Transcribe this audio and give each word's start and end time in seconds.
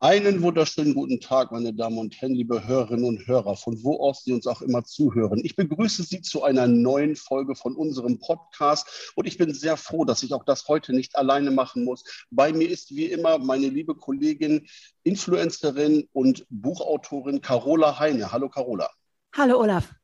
Einen 0.00 0.42
wunderschönen 0.42 0.94
guten 0.94 1.18
Tag, 1.18 1.50
meine 1.50 1.74
Damen 1.74 1.98
und 1.98 2.20
Herren, 2.20 2.32
liebe 2.32 2.68
Hörerinnen 2.68 3.04
und 3.04 3.26
Hörer, 3.26 3.56
von 3.56 3.82
wo 3.82 3.98
aus 3.98 4.22
Sie 4.22 4.32
uns 4.32 4.46
auch 4.46 4.62
immer 4.62 4.84
zuhören. 4.84 5.40
Ich 5.42 5.56
begrüße 5.56 6.04
Sie 6.04 6.22
zu 6.22 6.44
einer 6.44 6.68
neuen 6.68 7.16
Folge 7.16 7.56
von 7.56 7.74
unserem 7.74 8.20
Podcast 8.20 9.12
und 9.16 9.26
ich 9.26 9.38
bin 9.38 9.52
sehr 9.52 9.76
froh, 9.76 10.04
dass 10.04 10.22
ich 10.22 10.32
auch 10.32 10.44
das 10.44 10.68
heute 10.68 10.92
nicht 10.92 11.16
alleine 11.16 11.50
machen 11.50 11.82
muss. 11.82 12.04
Bei 12.30 12.52
mir 12.52 12.70
ist 12.70 12.94
wie 12.94 13.06
immer 13.06 13.38
meine 13.38 13.66
liebe 13.70 13.96
Kollegin, 13.96 14.68
Influencerin 15.02 16.08
und 16.12 16.46
Buchautorin 16.48 17.40
Carola 17.40 17.98
Heine. 17.98 18.30
Hallo 18.30 18.48
Carola. 18.48 18.88
Hallo 19.34 19.58
Olaf. 19.58 19.97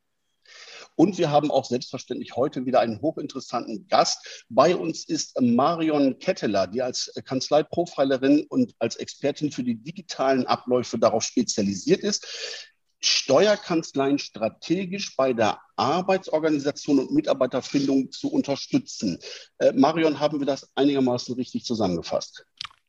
Und 0.97 1.19
wir 1.19 1.30
haben 1.30 1.51
auch 1.51 1.65
selbstverständlich 1.65 2.37
heute 2.37 2.66
wieder 2.66 2.80
einen 2.80 3.01
hochinteressanten 3.01 3.89
Gast. 3.89 4.45
Bei 4.48 4.77
uns 4.77 5.09
ist 5.09 5.41
Marion 5.41 6.19
Ketteler, 6.19 6.66
die 6.66 6.83
als 6.83 7.12
Kanzleiprofilerin 7.25 8.47
und 8.48 8.75
als 8.79 8.97
Expertin 8.97 9.51
für 9.51 9.65
die 9.65 9.77
digitalen 9.77 10.47
Abläufe 10.47 10.99
darauf 10.99 11.25
spezialisiert 11.25 12.01
ist. 12.01 12.27
Steuerkanzleien 13.01 14.19
strategisch 14.19 15.15
bei 15.16 15.33
der 15.33 15.61
Arbeitsorganisation 15.77 16.99
und 17.01 17.13
Mitarbeiterfindung 17.13 18.11
zu 18.11 18.33
unterstützen. 18.33 19.19
Äh, 19.59 19.73
Marion, 19.73 20.21
haben 20.21 20.38
wir 20.38 20.47
das 20.47 20.71
einigermaßen 20.74 21.35
richtig 21.35 21.65
zusammengefasst? 21.65 22.47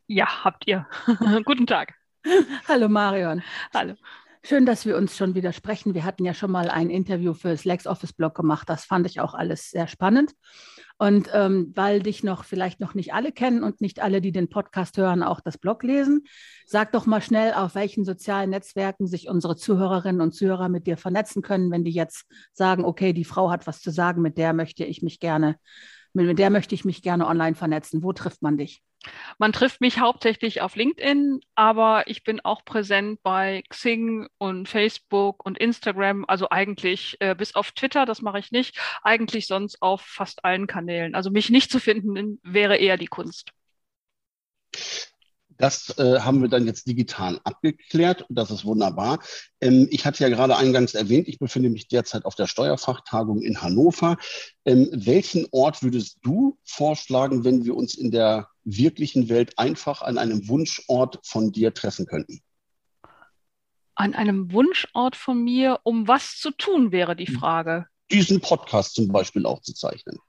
Ja, 0.08 0.46
habt 0.46 0.68
ihr. 0.68 0.88
Guten 1.46 1.68
Tag. 1.68 1.96
Hallo 2.68 2.88
Marion. 2.88 3.44
Hallo. 3.74 3.96
Schön, 4.48 4.68
dass 4.68 4.86
wir 4.86 4.96
uns 4.96 5.18
schon 5.18 5.34
wieder 5.34 5.52
sprechen. 5.54 5.96
Wir 5.96 6.06
hatten 6.06 6.24
ja 6.24 6.36
schon 6.36 6.52
mal 6.52 6.70
ein 6.70 6.92
Interview 6.92 7.34
für 7.34 7.50
das 7.50 7.66
LexOffice-Blog 7.66 8.36
gemacht. 8.36 8.70
Das 8.70 8.86
fand 8.86 9.08
ich 9.08 9.20
auch 9.20 9.34
alles 9.34 9.72
sehr 9.72 9.88
spannend. 9.88 10.34
Und 11.00 11.32
ähm, 11.34 11.72
weil 11.74 12.04
dich 12.04 12.24
noch 12.24 12.44
vielleicht 12.44 12.80
noch 12.80 12.94
nicht 12.94 13.12
alle 13.12 13.32
kennen 13.32 13.64
und 13.64 13.82
nicht 13.82 14.04
alle, 14.04 14.22
die 14.22 14.32
den 14.32 14.48
Podcast 14.48 15.00
hören, 15.00 15.24
auch 15.24 15.42
das 15.42 15.58
Blog 15.58 15.82
lesen, 15.82 16.26
sag 16.68 16.92
doch 16.92 17.08
mal 17.08 17.22
schnell, 17.24 17.54
auf 17.56 17.74
welchen 17.74 18.06
sozialen 18.06 18.52
Netzwerken 18.52 19.08
sich 19.08 19.30
unsere 19.30 19.56
Zuhörerinnen 19.56 20.22
und 20.22 20.34
Zuhörer 20.34 20.70
mit 20.70 20.86
dir 20.86 20.98
vernetzen 20.98 21.42
können, 21.42 21.72
wenn 21.72 21.84
die 21.84 21.92
jetzt 21.92 22.26
sagen, 22.54 22.86
okay, 22.86 23.14
die 23.14 23.26
Frau 23.26 23.50
hat 23.50 23.66
was 23.66 23.82
zu 23.82 23.90
sagen, 23.90 24.22
mit 24.22 24.38
der 24.38 24.54
möchte 24.54 24.86
ich 24.86 25.02
mich 25.02 25.20
gerne, 25.20 25.56
mit 26.16 26.40
der 26.40 26.50
möchte 26.50 26.76
ich 26.76 26.86
mich 26.86 27.02
gerne 27.02 27.28
online 27.28 27.56
vernetzen. 27.56 28.04
Wo 28.04 28.14
trifft 28.14 28.42
man 28.42 28.58
dich? 28.58 28.82
Man 29.38 29.54
trifft 29.54 29.82
mich 29.82 30.00
hauptsächlich 30.00 30.62
auf 30.62 30.76
LinkedIn, 30.76 31.42
aber 31.54 32.08
ich 32.08 32.24
bin 32.24 32.40
auch 32.42 32.66
präsent 32.66 33.22
bei 33.22 33.64
Xing 33.70 34.28
und 34.38 34.68
Facebook 34.68 35.46
und 35.46 35.58
Instagram, 35.58 36.26
also 36.28 36.50
eigentlich 36.50 37.18
äh, 37.20 37.36
bis 37.36 37.54
auf 37.56 37.72
Twitter, 37.72 38.06
das 38.06 38.22
mache 38.22 38.40
ich 38.40 38.52
nicht, 38.52 38.80
eigentlich 39.04 39.48
sonst 39.48 39.82
auf 39.82 40.02
fast 40.02 40.44
allen 40.44 40.68
Kanälen. 40.68 41.14
Also 41.16 41.30
mich 41.30 41.50
nicht 41.50 41.72
zu 41.72 41.80
finden 41.80 42.40
wäre 42.44 42.78
eher 42.78 42.98
die 42.98 43.08
Kunst. 43.08 43.52
Das 45.58 45.98
äh, 45.98 46.20
haben 46.20 46.42
wir 46.42 46.50
dann 46.50 46.66
jetzt 46.66 46.88
digital 46.88 47.40
abgeklärt. 47.44 48.26
Das 48.30 48.52
ist 48.52 48.66
wunderbar. 48.66 49.20
Ähm, 49.62 49.88
ich 49.90 50.06
hatte 50.06 50.24
ja 50.24 50.30
gerade 50.30 50.58
eingangs 50.58 50.94
erwähnt, 50.94 51.28
ich 51.28 51.40
befinde 51.40 51.70
mich 51.70 51.88
derzeit 51.88 52.26
auf 52.26 52.36
der 52.36 52.48
Steuerfachtagung 52.48 53.42
in 53.42 53.62
Hannover. 53.62 54.18
Ähm, 54.66 54.90
welchen 54.92 55.48
Ort 55.52 55.82
würdest 55.82 56.20
du 56.24 56.58
vorschlagen, 56.66 57.44
wenn 57.44 57.66
wir 57.66 57.76
uns 57.76 57.96
in 57.96 58.12
der 58.12 58.50
wirklichen 58.64 59.30
Welt 59.30 59.58
einfach 59.58 60.02
an 60.02 60.18
einem 60.18 60.48
Wunschort 60.48 61.20
von 61.24 61.52
dir 61.52 61.74
treffen 61.74 62.06
könnten? 62.06 62.42
An 63.96 64.14
einem 64.14 64.52
Wunschort 64.52 65.16
von 65.16 65.42
mir, 65.42 65.80
um 65.84 66.08
was 66.08 66.38
zu 66.38 66.52
tun, 66.52 66.92
wäre 66.92 67.16
die 67.16 67.28
Frage. 67.28 67.88
Diesen 68.12 68.42
Podcast 68.42 68.96
zum 68.96 69.08
Beispiel 69.08 69.46
aufzuzeichnen. 69.46 70.20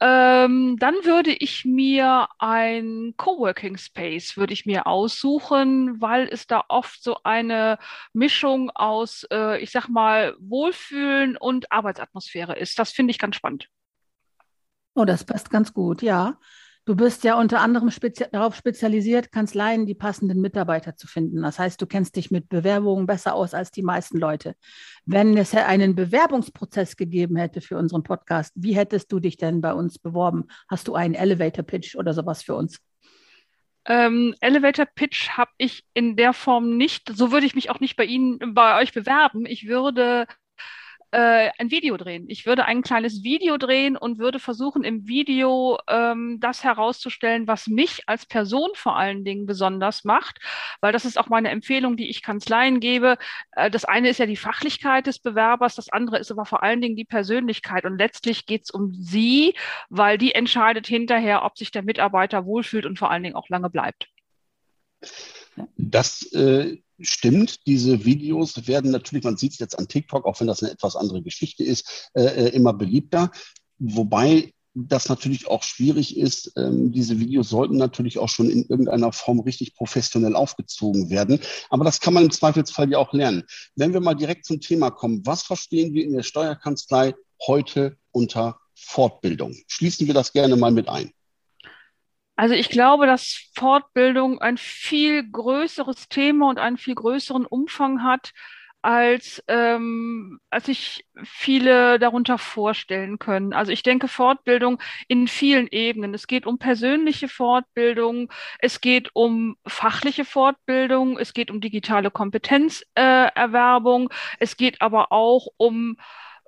Ähm, 0.00 0.76
dann 0.78 0.94
würde 1.04 1.30
ich 1.32 1.64
mir 1.64 2.28
ein 2.38 3.14
Coworking 3.16 3.76
Space 3.76 4.36
würde 4.36 4.52
ich 4.52 4.66
mir 4.66 4.86
aussuchen, 4.86 6.00
weil 6.00 6.28
es 6.30 6.46
da 6.46 6.64
oft 6.68 7.02
so 7.02 7.18
eine 7.22 7.78
Mischung 8.12 8.70
aus, 8.70 9.24
äh, 9.30 9.62
ich 9.62 9.70
sag 9.70 9.88
mal, 9.88 10.36
Wohlfühlen 10.40 11.36
und 11.36 11.70
Arbeitsatmosphäre 11.70 12.56
ist. 12.56 12.78
Das 12.78 12.90
finde 12.90 13.12
ich 13.12 13.18
ganz 13.18 13.36
spannend. 13.36 13.68
Oh, 14.96 15.04
das 15.04 15.24
passt 15.24 15.50
ganz 15.50 15.72
gut, 15.72 16.02
ja. 16.02 16.38
Du 16.86 16.94
bist 16.94 17.24
ja 17.24 17.40
unter 17.40 17.60
anderem 17.60 17.90
spezi 17.90 18.26
darauf 18.30 18.54
spezialisiert, 18.54 19.32
Kanzleien 19.32 19.86
die 19.86 19.94
passenden 19.94 20.42
Mitarbeiter 20.42 20.96
zu 20.96 21.06
finden. 21.06 21.40
Das 21.40 21.58
heißt, 21.58 21.80
du 21.80 21.86
kennst 21.86 22.14
dich 22.16 22.30
mit 22.30 22.50
Bewerbungen 22.50 23.06
besser 23.06 23.34
aus 23.34 23.54
als 23.54 23.70
die 23.70 23.82
meisten 23.82 24.18
Leute. 24.18 24.54
Wenn 25.06 25.34
es 25.38 25.54
einen 25.54 25.94
Bewerbungsprozess 25.94 26.96
gegeben 26.96 27.36
hätte 27.36 27.62
für 27.62 27.78
unseren 27.78 28.02
Podcast, 28.02 28.52
wie 28.54 28.76
hättest 28.76 29.10
du 29.12 29.18
dich 29.18 29.38
denn 29.38 29.62
bei 29.62 29.72
uns 29.72 29.98
beworben? 29.98 30.44
Hast 30.68 30.86
du 30.88 30.94
einen 30.94 31.14
Elevator 31.14 31.64
Pitch 31.64 31.96
oder 31.96 32.12
sowas 32.12 32.42
für 32.42 32.54
uns? 32.54 32.78
Ähm, 33.86 34.34
Elevator 34.40 34.86
Pitch 34.86 35.30
habe 35.30 35.52
ich 35.56 35.84
in 35.94 36.16
der 36.16 36.34
Form 36.34 36.76
nicht. 36.76 37.10
So 37.16 37.32
würde 37.32 37.46
ich 37.46 37.54
mich 37.54 37.70
auch 37.70 37.80
nicht 37.80 37.96
bei 37.96 38.04
Ihnen, 38.04 38.54
bei 38.54 38.80
euch 38.82 38.92
bewerben. 38.92 39.46
Ich 39.46 39.68
würde 39.68 40.26
äh, 41.14 41.52
ein 41.58 41.70
Video 41.70 41.96
drehen. 41.96 42.24
Ich 42.28 42.44
würde 42.44 42.64
ein 42.64 42.82
kleines 42.82 43.22
Video 43.22 43.56
drehen 43.56 43.96
und 43.96 44.18
würde 44.18 44.40
versuchen, 44.40 44.82
im 44.82 45.06
Video 45.06 45.78
ähm, 45.86 46.38
das 46.40 46.64
herauszustellen, 46.64 47.46
was 47.46 47.68
mich 47.68 48.02
als 48.08 48.26
Person 48.26 48.70
vor 48.74 48.96
allen 48.96 49.24
Dingen 49.24 49.46
besonders 49.46 50.02
macht, 50.02 50.40
weil 50.80 50.92
das 50.92 51.04
ist 51.04 51.16
auch 51.16 51.28
meine 51.28 51.50
Empfehlung, 51.50 51.96
die 51.96 52.10
ich 52.10 52.20
Kanzleien 52.20 52.80
gebe. 52.80 53.16
Äh, 53.52 53.70
das 53.70 53.84
eine 53.84 54.08
ist 54.08 54.18
ja 54.18 54.26
die 54.26 54.34
Fachlichkeit 54.34 55.06
des 55.06 55.20
Bewerbers, 55.20 55.76
das 55.76 55.88
andere 55.88 56.18
ist 56.18 56.32
aber 56.32 56.46
vor 56.46 56.64
allen 56.64 56.80
Dingen 56.80 56.96
die 56.96 57.04
Persönlichkeit. 57.04 57.84
Und 57.84 57.96
letztlich 57.96 58.46
geht 58.46 58.64
es 58.64 58.70
um 58.72 58.92
sie, 58.92 59.54
weil 59.90 60.18
die 60.18 60.34
entscheidet 60.34 60.88
hinterher, 60.88 61.44
ob 61.44 61.56
sich 61.56 61.70
der 61.70 61.84
Mitarbeiter 61.84 62.44
wohlfühlt 62.44 62.86
und 62.86 62.98
vor 62.98 63.12
allen 63.12 63.22
Dingen 63.22 63.36
auch 63.36 63.48
lange 63.48 63.70
bleibt. 63.70 64.08
Das 65.76 66.22
äh, 66.32 66.78
stimmt. 67.00 67.66
Diese 67.66 68.04
Videos 68.04 68.66
werden 68.66 68.90
natürlich, 68.90 69.24
man 69.24 69.36
sieht 69.36 69.52
es 69.52 69.58
jetzt 69.58 69.78
an 69.78 69.88
TikTok, 69.88 70.24
auch 70.24 70.40
wenn 70.40 70.46
das 70.46 70.62
eine 70.62 70.72
etwas 70.72 70.96
andere 70.96 71.22
Geschichte 71.22 71.64
ist, 71.64 72.10
äh, 72.14 72.24
äh, 72.24 72.48
immer 72.50 72.72
beliebter. 72.72 73.30
Wobei 73.78 74.52
das 74.74 75.08
natürlich 75.08 75.46
auch 75.46 75.62
schwierig 75.62 76.16
ist. 76.16 76.52
Ähm, 76.56 76.92
diese 76.92 77.20
Videos 77.20 77.48
sollten 77.48 77.76
natürlich 77.76 78.18
auch 78.18 78.28
schon 78.28 78.50
in 78.50 78.64
irgendeiner 78.64 79.12
Form 79.12 79.40
richtig 79.40 79.74
professionell 79.74 80.34
aufgezogen 80.34 81.10
werden. 81.10 81.38
Aber 81.70 81.84
das 81.84 82.00
kann 82.00 82.14
man 82.14 82.24
im 82.24 82.30
Zweifelsfall 82.30 82.90
ja 82.90 82.98
auch 82.98 83.12
lernen. 83.12 83.44
Wenn 83.76 83.92
wir 83.92 84.00
mal 84.00 84.14
direkt 84.14 84.46
zum 84.46 84.60
Thema 84.60 84.90
kommen, 84.90 85.24
was 85.24 85.42
verstehen 85.42 85.94
wir 85.94 86.04
in 86.04 86.12
der 86.12 86.24
Steuerkanzlei 86.24 87.14
heute 87.46 87.96
unter 88.10 88.58
Fortbildung? 88.74 89.54
Schließen 89.68 90.06
wir 90.06 90.14
das 90.14 90.32
gerne 90.32 90.56
mal 90.56 90.72
mit 90.72 90.88
ein. 90.88 91.12
Also 92.36 92.54
ich 92.54 92.68
glaube, 92.68 93.06
dass 93.06 93.48
Fortbildung 93.54 94.40
ein 94.40 94.56
viel 94.58 95.28
größeres 95.30 96.08
Thema 96.08 96.48
und 96.48 96.58
einen 96.58 96.78
viel 96.78 96.96
größeren 96.96 97.46
Umfang 97.46 98.02
hat, 98.02 98.32
als, 98.82 99.42
ähm, 99.48 100.40
als 100.50 100.66
sich 100.66 101.06
viele 101.22 101.98
darunter 101.98 102.36
vorstellen 102.36 103.18
können. 103.18 103.54
Also 103.54 103.72
ich 103.72 103.82
denke 103.82 104.08
Fortbildung 104.08 104.78
in 105.08 105.26
vielen 105.26 105.68
Ebenen. 105.68 106.12
Es 106.12 106.26
geht 106.26 106.44
um 106.44 106.58
persönliche 106.58 107.28
Fortbildung, 107.28 108.30
es 108.58 108.82
geht 108.82 109.08
um 109.14 109.56
fachliche 109.66 110.26
Fortbildung, 110.26 111.18
es 111.18 111.32
geht 111.32 111.50
um 111.50 111.62
digitale 111.62 112.10
Kompetenzerwerbung, 112.10 114.10
äh, 114.10 114.14
es 114.40 114.58
geht 114.58 114.82
aber 114.82 115.12
auch 115.12 115.46
um 115.56 115.96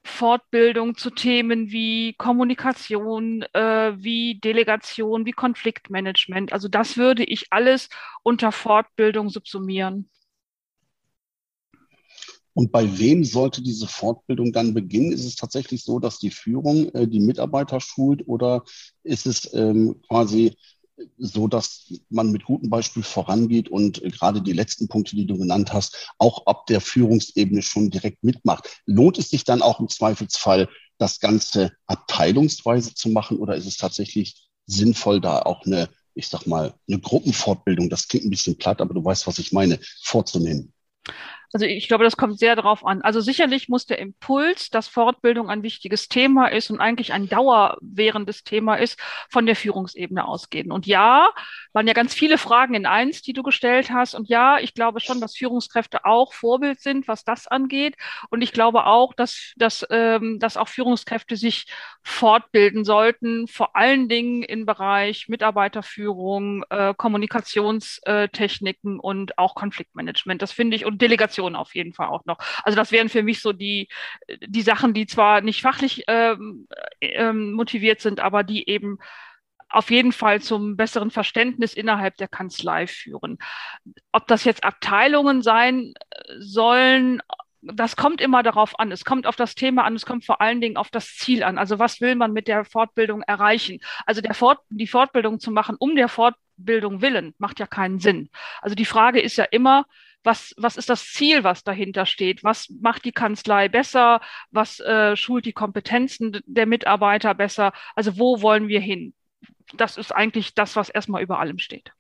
Fortbildung 0.07 0.97
zu 0.97 1.11
Themen 1.11 1.71
wie 1.71 2.15
Kommunikation, 2.15 3.43
äh, 3.53 3.93
wie 3.97 4.41
Delegation, 4.41 5.27
wie 5.27 5.33
Konfliktmanagement. 5.33 6.53
Also 6.53 6.69
das 6.69 6.97
würde 6.97 7.25
ich 7.25 7.47
alles 7.51 7.89
unter 8.23 8.53
Fortbildung 8.53 9.29
subsumieren. 9.29 10.09
Und 12.57 12.73
bei 12.73 12.99
wem 12.99 13.23
sollte 13.23 13.61
diese 13.63 13.87
Fortbildung 13.87 14.51
dann 14.51 14.73
beginnen? 14.73 15.13
Ist 15.13 15.27
es 15.27 15.37
tatsächlich 15.37 15.85
so, 15.85 15.99
dass 15.99 16.19
die 16.19 16.31
Führung 16.31 16.89
äh, 16.95 17.07
die 17.07 17.21
Mitarbeiter 17.21 17.81
schult 17.81 18.27
oder 18.27 18.65
ist 19.03 19.27
es 19.27 19.53
ähm, 19.53 20.01
quasi 20.09 20.57
so 21.19 21.47
dass 21.47 21.93
man 22.09 22.33
mit 22.33 22.45
gutem 22.45 22.71
Beispiel 22.71 23.03
vorangeht 23.03 23.69
und 23.69 24.03
gerade 24.03 24.43
die 24.43 24.53
letzten 24.53 24.89
Punkte, 24.89 25.17
die 25.17 25.27
du 25.27 25.39
genannt 25.39 25.73
hast, 25.73 26.13
auch 26.19 26.47
ab 26.47 26.67
der 26.67 26.81
Führungsebene 26.81 27.63
schon 27.63 27.91
direkt 27.91 28.25
mitmacht. 28.25 28.83
Lohnt 28.87 29.19
es 29.19 29.31
sich 29.31 29.45
dann 29.45 29.63
auch 29.63 29.81
im 29.81 29.89
Zweifelsfall, 29.89 30.69
das 30.99 31.21
Ganze 31.21 31.73
abteilungsweise 31.87 32.95
zu 32.95 33.11
machen 33.11 33.39
oder 33.39 33.55
ist 33.57 33.67
es 33.67 33.77
tatsächlich 33.77 34.49
sinnvoll, 34.67 35.21
da 35.21 35.41
auch 35.43 35.65
eine, 35.67 35.89
ich 36.15 36.29
sag 36.29 36.47
mal, 36.47 36.75
eine 36.89 36.99
Gruppenfortbildung, 36.99 37.91
das 37.91 38.09
klingt 38.09 38.25
ein 38.25 38.31
bisschen 38.31 38.57
platt, 38.57 38.81
aber 38.81 38.95
du 38.95 39.05
weißt, 39.05 39.27
was 39.27 39.39
ich 39.39 39.53
meine, 39.53 39.79
vorzunehmen? 40.03 40.73
Also 41.57 41.65
ich 41.65 41.89
glaube, 41.89 42.05
das 42.05 42.19
kommt 42.19 42.39
sehr 42.39 42.55
darauf 42.55 42.85
an. 42.85 43.01
Also 43.01 43.23
sicherlich 43.23 43.71
muss 43.71 43.87
der 43.87 43.99
Impuls, 43.99 44.69
dass 44.69 44.89
Fortbildung 44.89 45.49
ein 45.49 45.63
wichtiges 45.63 46.11
Thema 46.11 46.49
ist 46.49 46.71
und 46.71 46.81
eigentlich 46.81 47.15
ein 47.15 47.31
dauerwährendes 47.31 48.45
Thema 48.45 48.75
ist, 48.75 49.01
von 49.31 49.47
der 49.47 49.57
Führungsebene 49.57 50.29
ausgehen. 50.29 50.71
Und 50.71 50.87
ja, 50.87 51.31
waren 51.73 51.87
ja 51.87 51.95
ganz 51.95 52.13
viele 52.13 52.37
Fragen 52.37 52.75
in 52.75 52.85
eins, 52.85 53.23
die 53.23 53.33
du 53.33 53.43
gestellt 53.43 53.91
hast. 53.91 54.15
Und 54.15 54.29
ja, 54.29 54.59
ich 54.59 54.75
glaube 54.75 55.01
schon, 55.01 55.19
dass 55.19 55.35
Führungskräfte 55.35 56.05
auch 56.05 56.35
Vorbild 56.35 56.81
sind, 56.81 57.09
was 57.09 57.25
das 57.25 57.47
angeht. 57.47 57.97
Und 58.29 58.43
ich 58.43 58.53
glaube 58.53 58.85
auch, 58.85 59.15
dass, 59.15 59.55
dass, 59.57 59.87
ähm, 59.89 60.39
dass 60.39 60.59
auch 60.59 60.69
Führungskräfte 60.69 61.37
sich 61.37 61.65
fortbilden 62.03 62.85
sollten, 62.85 63.49
vor 63.49 63.77
allen 63.77 64.11
Dingen 64.11 64.43
im 64.43 64.67
Bereich 64.67 65.29
Mitarbeiterführung, 65.29 66.65
äh, 66.69 66.93
Kommunikationstechniken 66.95 69.01
und 69.01 69.39
auch 69.39 69.55
Konfliktmanagement. 69.55 70.43
Das 70.43 70.53
finde 70.53 70.77
ich 70.77 70.85
und 70.85 71.01
Delegation 71.01 71.46
auf 71.55 71.75
jeden 71.75 71.93
Fall 71.93 72.09
auch 72.09 72.25
noch. 72.25 72.39
Also 72.65 72.77
das 72.77 72.91
wären 72.91 73.09
für 73.09 73.23
mich 73.23 73.41
so 73.41 73.53
die, 73.53 73.89
die 74.47 74.63
Sachen, 74.63 74.95
die 74.95 75.07
zwar 75.07 75.43
nicht 75.43 75.63
fachlich 75.63 76.05
ähm, 76.09 76.67
ähm, 77.01 77.53
motiviert 77.53 78.01
sind, 78.01 78.21
aber 78.21 78.43
die 78.43 78.69
eben 78.69 78.99
auf 79.69 79.91
jeden 79.91 80.13
Fall 80.13 80.41
zum 80.41 80.77
besseren 80.77 81.11
Verständnis 81.11 81.75
innerhalb 81.75 82.17
der 82.17 82.29
Kanzlei 82.29 82.87
führen. 82.87 83.39
Ob 84.13 84.27
das 84.27 84.45
jetzt 84.45 84.65
Abteilungen 84.65 85.43
sein 85.43 85.93
sollen, 86.39 87.21
das 87.63 87.97
kommt 87.97 88.21
immer 88.21 88.43
darauf 88.43 88.79
an. 88.79 88.93
Es 88.93 89.05
kommt 89.05 89.27
auf 89.27 89.37
das 89.37 89.55
Thema 89.55 89.85
an, 89.85 89.97
es 89.97 90.07
kommt 90.07 90.25
vor 90.25 90.41
allen 90.41 90.61
Dingen 90.61 90.77
auf 90.77 90.91
das 90.91 91.17
Ziel 91.17 91.43
an. 91.43 91.59
Also 91.59 91.79
was 91.79 92.01
will 92.01 92.15
man 92.15 92.33
mit 92.33 92.49
der 92.49 92.65
Fortbildung 92.65 93.23
erreichen? 93.23 93.81
Also 94.05 94.23
Fort, 94.33 94.61
die 94.69 94.87
Fortbildung 94.87 95.41
zu 95.41 95.51
machen, 95.51 95.77
um 95.79 95.97
der 95.97 96.09
Fortbildung 96.09 97.03
willen, 97.03 97.35
macht 97.39 97.59
ja 97.59 97.67
keinen 97.67 97.99
Sinn. 97.99 98.31
Also 98.61 98.77
die 98.77 98.85
Frage 98.85 99.21
ist 99.21 99.37
ja 99.37 99.45
immer, 99.45 99.87
was, 100.27 100.55
was 100.59 100.77
ist 100.77 100.91
das 100.91 101.13
Ziel, 101.13 101.45
was 101.45 101.63
dahinter 101.63 102.05
steht? 102.05 102.43
Was 102.43 102.69
macht 102.69 103.05
die 103.05 103.13
Kanzlei 103.13 103.69
besser? 103.69 104.21
Was 104.51 104.81
äh, 104.81 105.17
schult 105.17 105.47
die 105.47 105.53
Kompetenzen 105.53 106.41
der 106.47 106.67
Mitarbeiter 106.67 107.33
besser? 107.35 107.73
Also 107.95 108.19
wo 108.19 108.43
wollen 108.43 108.67
wir 108.67 108.81
hin? 108.81 109.15
Das 109.77 109.97
ist 109.97 110.13
eigentlich 110.13 110.55
das, 110.55 110.77
was 110.77 110.89
erstmal 110.89 111.23
über 111.23 111.39
allem 111.39 111.59
steht. 111.59 111.93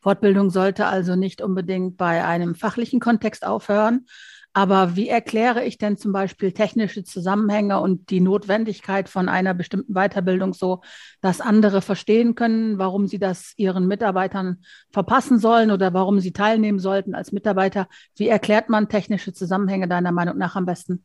Fortbildung 0.00 0.50
sollte 0.50 0.86
also 0.86 1.16
nicht 1.16 1.42
unbedingt 1.42 1.96
bei 1.96 2.24
einem 2.24 2.54
fachlichen 2.54 2.98
Kontext 2.98 3.46
aufhören, 3.46 4.06
aber 4.54 4.94
wie 4.94 5.08
erkläre 5.08 5.64
ich 5.64 5.78
denn 5.78 5.96
zum 5.96 6.12
Beispiel 6.12 6.52
technische 6.52 7.02
Zusammenhänge 7.02 7.80
und 7.80 8.08
die 8.10 8.20
Notwendigkeit 8.20 9.08
von 9.08 9.28
einer 9.28 9.52
bestimmten 9.52 9.94
Weiterbildung 9.94 10.54
so, 10.54 10.80
dass 11.20 11.40
andere 11.40 11.82
verstehen 11.82 12.36
können, 12.36 12.78
warum 12.78 13.08
sie 13.08 13.18
das 13.18 13.52
ihren 13.56 13.88
Mitarbeitern 13.88 14.62
verpassen 14.92 15.40
sollen 15.40 15.72
oder 15.72 15.92
warum 15.92 16.20
sie 16.20 16.32
teilnehmen 16.32 16.78
sollten 16.78 17.16
als 17.16 17.32
Mitarbeiter? 17.32 17.88
Wie 18.14 18.28
erklärt 18.28 18.68
man 18.68 18.88
technische 18.88 19.32
Zusammenhänge 19.32 19.88
deiner 19.88 20.12
Meinung 20.12 20.38
nach 20.38 20.54
am 20.54 20.66
besten? 20.66 21.04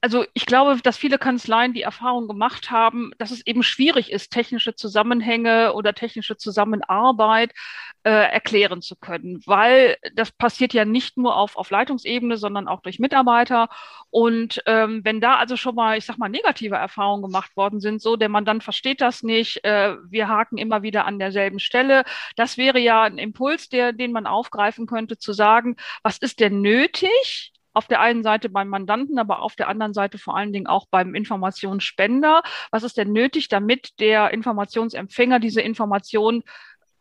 Also 0.00 0.24
ich 0.34 0.46
glaube, 0.46 0.78
dass 0.82 0.96
viele 0.96 1.18
Kanzleien 1.18 1.72
die 1.72 1.82
Erfahrung 1.82 2.28
gemacht 2.28 2.70
haben, 2.70 3.12
dass 3.18 3.30
es 3.30 3.44
eben 3.46 3.62
schwierig 3.62 4.12
ist, 4.12 4.30
technische 4.30 4.74
Zusammenhänge 4.74 5.72
oder 5.74 5.94
technische 5.94 6.36
Zusammenarbeit 6.36 7.52
äh, 8.04 8.10
erklären 8.10 8.82
zu 8.82 8.94
können, 8.96 9.42
weil 9.46 9.96
das 10.14 10.30
passiert 10.30 10.74
ja 10.74 10.84
nicht 10.84 11.16
nur 11.16 11.36
auf, 11.36 11.56
auf 11.56 11.70
Leitungsebene, 11.70 12.36
sondern 12.36 12.68
auch 12.68 12.82
durch 12.82 12.98
Mitarbeiter. 13.00 13.68
Und 14.10 14.62
ähm, 14.66 15.00
wenn 15.02 15.20
da 15.20 15.36
also 15.36 15.56
schon 15.56 15.74
mal, 15.74 15.98
ich 15.98 16.04
sag 16.04 16.18
mal, 16.18 16.28
negative 16.28 16.76
Erfahrungen 16.76 17.22
gemacht 17.22 17.56
worden 17.56 17.80
sind, 17.80 18.00
so 18.00 18.16
der 18.16 18.28
Mandant 18.28 18.62
versteht 18.62 19.00
das 19.00 19.22
nicht, 19.22 19.64
äh, 19.64 19.96
wir 20.08 20.28
haken 20.28 20.58
immer 20.58 20.82
wieder 20.82 21.04
an 21.06 21.18
derselben 21.18 21.58
Stelle, 21.58 22.04
das 22.36 22.56
wäre 22.56 22.78
ja 22.78 23.02
ein 23.02 23.18
Impuls, 23.18 23.68
der, 23.70 23.92
den 23.92 24.12
man 24.12 24.26
aufgreifen 24.26 24.86
könnte, 24.86 25.18
zu 25.18 25.32
sagen, 25.32 25.76
was 26.02 26.18
ist 26.18 26.38
denn 26.40 26.60
nötig? 26.60 27.52
Auf 27.76 27.86
der 27.86 28.00
einen 28.00 28.22
Seite 28.22 28.48
beim 28.48 28.68
Mandanten, 28.68 29.18
aber 29.18 29.42
auf 29.42 29.54
der 29.54 29.68
anderen 29.68 29.92
Seite 29.92 30.16
vor 30.16 30.34
allen 30.34 30.52
Dingen 30.52 30.66
auch 30.66 30.86
beim 30.90 31.14
Informationsspender. 31.14 32.42
Was 32.70 32.84
ist 32.84 32.96
denn 32.96 33.12
nötig, 33.12 33.48
damit 33.48 34.00
der 34.00 34.32
Informationsempfänger 34.32 35.40
diese 35.40 35.60
Information 35.60 36.42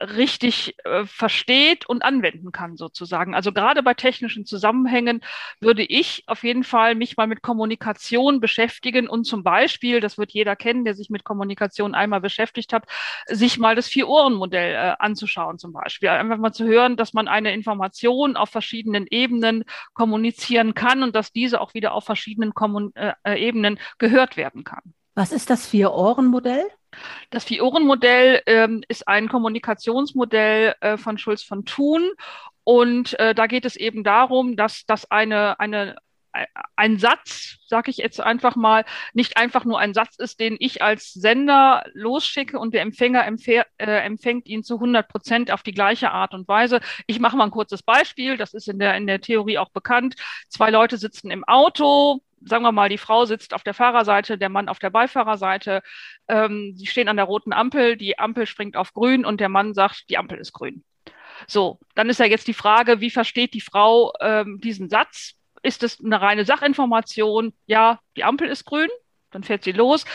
richtig 0.01 0.75
äh, 0.83 1.05
versteht 1.05 1.85
und 1.87 2.03
anwenden 2.03 2.51
kann 2.51 2.75
sozusagen. 2.75 3.33
Also 3.33 3.51
gerade 3.51 3.83
bei 3.83 3.93
technischen 3.93 4.45
Zusammenhängen 4.45 5.21
würde 5.59 5.83
ich 5.83 6.23
auf 6.27 6.43
jeden 6.43 6.63
Fall 6.63 6.95
mich 6.95 7.17
mal 7.17 7.27
mit 7.27 7.41
Kommunikation 7.41 8.39
beschäftigen 8.39 9.07
und 9.07 9.25
zum 9.25 9.43
Beispiel, 9.43 9.99
das 9.99 10.17
wird 10.17 10.31
jeder 10.31 10.55
kennen, 10.55 10.85
der 10.85 10.95
sich 10.95 11.09
mit 11.09 11.23
Kommunikation 11.23 11.95
einmal 11.95 12.21
beschäftigt 12.21 12.73
hat, 12.73 12.85
sich 13.27 13.57
mal 13.57 13.75
das 13.75 13.87
Vier-Ohren-Modell 13.87 14.73
äh, 14.73 14.95
anzuschauen 14.99 15.57
zum 15.59 15.73
Beispiel. 15.73 16.09
Einfach 16.09 16.37
mal 16.37 16.53
zu 16.53 16.65
hören, 16.65 16.97
dass 16.97 17.13
man 17.13 17.27
eine 17.27 17.53
Information 17.53 18.35
auf 18.35 18.49
verschiedenen 18.49 19.07
Ebenen 19.09 19.63
kommunizieren 19.93 20.73
kann 20.73 21.03
und 21.03 21.15
dass 21.15 21.31
diese 21.31 21.61
auch 21.61 21.73
wieder 21.73 21.93
auf 21.93 22.05
verschiedenen 22.05 22.53
Kommun 22.53 22.93
äh, 22.95 23.13
äh 23.23 23.35
Ebenen 23.45 23.79
gehört 23.97 24.37
werden 24.37 24.63
kann. 24.63 24.93
Was 25.15 25.31
ist 25.31 25.49
das 25.49 25.65
Vier-Ohren-Modell? 25.65 26.65
Das 27.29 27.45
Vier-Ohren-Modell 27.45 28.41
ähm, 28.45 28.83
ist 28.89 29.07
ein 29.07 29.29
Kommunikationsmodell 29.29 30.75
äh, 30.81 30.97
von 30.97 31.17
Schulz 31.17 31.41
von 31.41 31.63
Thun. 31.63 32.11
Und 32.65 33.17
äh, 33.19 33.33
da 33.33 33.47
geht 33.47 33.63
es 33.63 33.77
eben 33.77 34.03
darum, 34.03 34.57
dass, 34.57 34.85
dass 34.85 35.09
eine, 35.09 35.57
eine, 35.59 35.95
ein 36.75 36.99
Satz, 36.99 37.59
sage 37.67 37.91
ich 37.91 37.97
jetzt 37.97 38.19
einfach 38.19 38.57
mal, 38.57 38.83
nicht 39.13 39.37
einfach 39.37 39.63
nur 39.63 39.79
ein 39.79 39.93
Satz 39.93 40.17
ist, 40.17 40.41
den 40.41 40.57
ich 40.59 40.81
als 40.81 41.13
Sender 41.13 41.85
losschicke 41.93 42.59
und 42.59 42.73
der 42.73 42.81
Empfänger 42.81 43.25
äh, 43.25 43.85
empfängt 43.85 44.47
ihn 44.47 44.63
zu 44.63 44.75
100 44.75 45.07
Prozent 45.07 45.51
auf 45.51 45.63
die 45.63 45.73
gleiche 45.73 46.11
Art 46.11 46.33
und 46.33 46.47
Weise. 46.49 46.81
Ich 47.07 47.19
mache 47.19 47.37
mal 47.37 47.45
ein 47.45 47.51
kurzes 47.51 47.83
Beispiel, 47.83 48.35
das 48.35 48.53
ist 48.53 48.67
in 48.67 48.79
der, 48.79 48.97
in 48.97 49.07
der 49.07 49.21
Theorie 49.21 49.59
auch 49.59 49.69
bekannt. 49.69 50.15
Zwei 50.49 50.71
Leute 50.71 50.97
sitzen 50.97 51.31
im 51.31 51.45
Auto, 51.45 52.21
sagen 52.45 52.63
wir 52.63 52.71
mal, 52.71 52.89
die 52.89 52.97
Frau 52.97 53.25
sitzt 53.25 53.53
auf 53.53 53.63
der 53.63 53.73
Fahrerseite, 53.73 54.37
der 54.37 54.49
Mann 54.49 54.69
auf 54.69 54.79
der 54.79 54.89
Beifahrerseite. 54.89 55.81
Ähm, 56.27 56.73
sie 56.75 56.85
stehen 56.85 57.09
an 57.09 57.17
der 57.17 57.25
roten 57.25 57.53
Ampel, 57.53 57.97
die 57.97 58.17
Ampel 58.19 58.45
springt 58.45 58.77
auf 58.77 58.93
grün 58.93 59.25
und 59.25 59.39
der 59.39 59.49
Mann 59.49 59.73
sagt, 59.73 60.09
die 60.09 60.17
Ampel 60.17 60.37
ist 60.37 60.53
grün. 60.53 60.83
So, 61.47 61.79
dann 61.95 62.09
ist 62.09 62.19
ja 62.19 62.25
jetzt 62.25 62.47
die 62.47 62.53
Frage, 62.53 63.01
wie 63.01 63.09
versteht 63.09 63.53
die 63.53 63.61
Frau 63.61 64.13
ähm, 64.21 64.59
diesen 64.61 64.89
Satz? 64.89 65.33
Ist 65.63 65.83
es 65.83 65.99
eine 66.03 66.21
reine 66.21 66.45
Sachinformation? 66.45 67.53
Ja, 67.65 67.99
die 68.15 68.23
Ampel 68.23 68.47
ist 68.47 68.65
grün, 68.65 68.89
dann 69.31 69.43
fährt 69.43 69.63
sie 69.63 69.71
los 69.71 70.05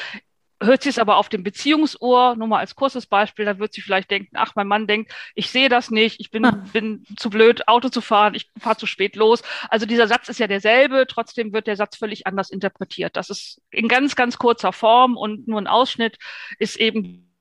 hört 0.62 0.82
sie 0.82 0.90
es 0.90 0.98
aber 0.98 1.16
auf 1.16 1.28
dem 1.28 1.42
Beziehungsohr, 1.42 2.36
nur 2.36 2.46
mal 2.46 2.58
als 2.58 2.74
kurzes 2.74 3.06
Beispiel, 3.06 3.44
dann 3.44 3.58
wird 3.58 3.72
sie 3.72 3.80
vielleicht 3.80 4.10
denken, 4.10 4.36
ach, 4.36 4.54
mein 4.54 4.66
Mann 4.66 4.86
denkt, 4.86 5.12
ich 5.34 5.50
sehe 5.50 5.68
das 5.68 5.90
nicht, 5.90 6.20
ich 6.20 6.30
bin, 6.30 6.44
ah. 6.44 6.64
bin 6.72 7.04
zu 7.16 7.30
blöd, 7.30 7.66
Auto 7.68 7.88
zu 7.88 8.00
fahren, 8.00 8.34
ich 8.34 8.50
fahre 8.58 8.76
zu 8.76 8.86
spät 8.86 9.16
los. 9.16 9.42
Also 9.68 9.86
dieser 9.86 10.08
Satz 10.08 10.28
ist 10.28 10.38
ja 10.38 10.46
derselbe, 10.46 11.06
trotzdem 11.08 11.52
wird 11.52 11.66
der 11.66 11.76
Satz 11.76 11.96
völlig 11.96 12.26
anders 12.26 12.50
interpretiert. 12.50 13.16
Das 13.16 13.30
ist 13.30 13.60
in 13.70 13.88
ganz, 13.88 14.16
ganz 14.16 14.38
kurzer 14.38 14.72
Form 14.72 15.16
und 15.16 15.48
nur 15.48 15.60
ein 15.60 15.66
Ausschnitt 15.66 16.18
ist 16.58 16.76
eben 16.76 17.34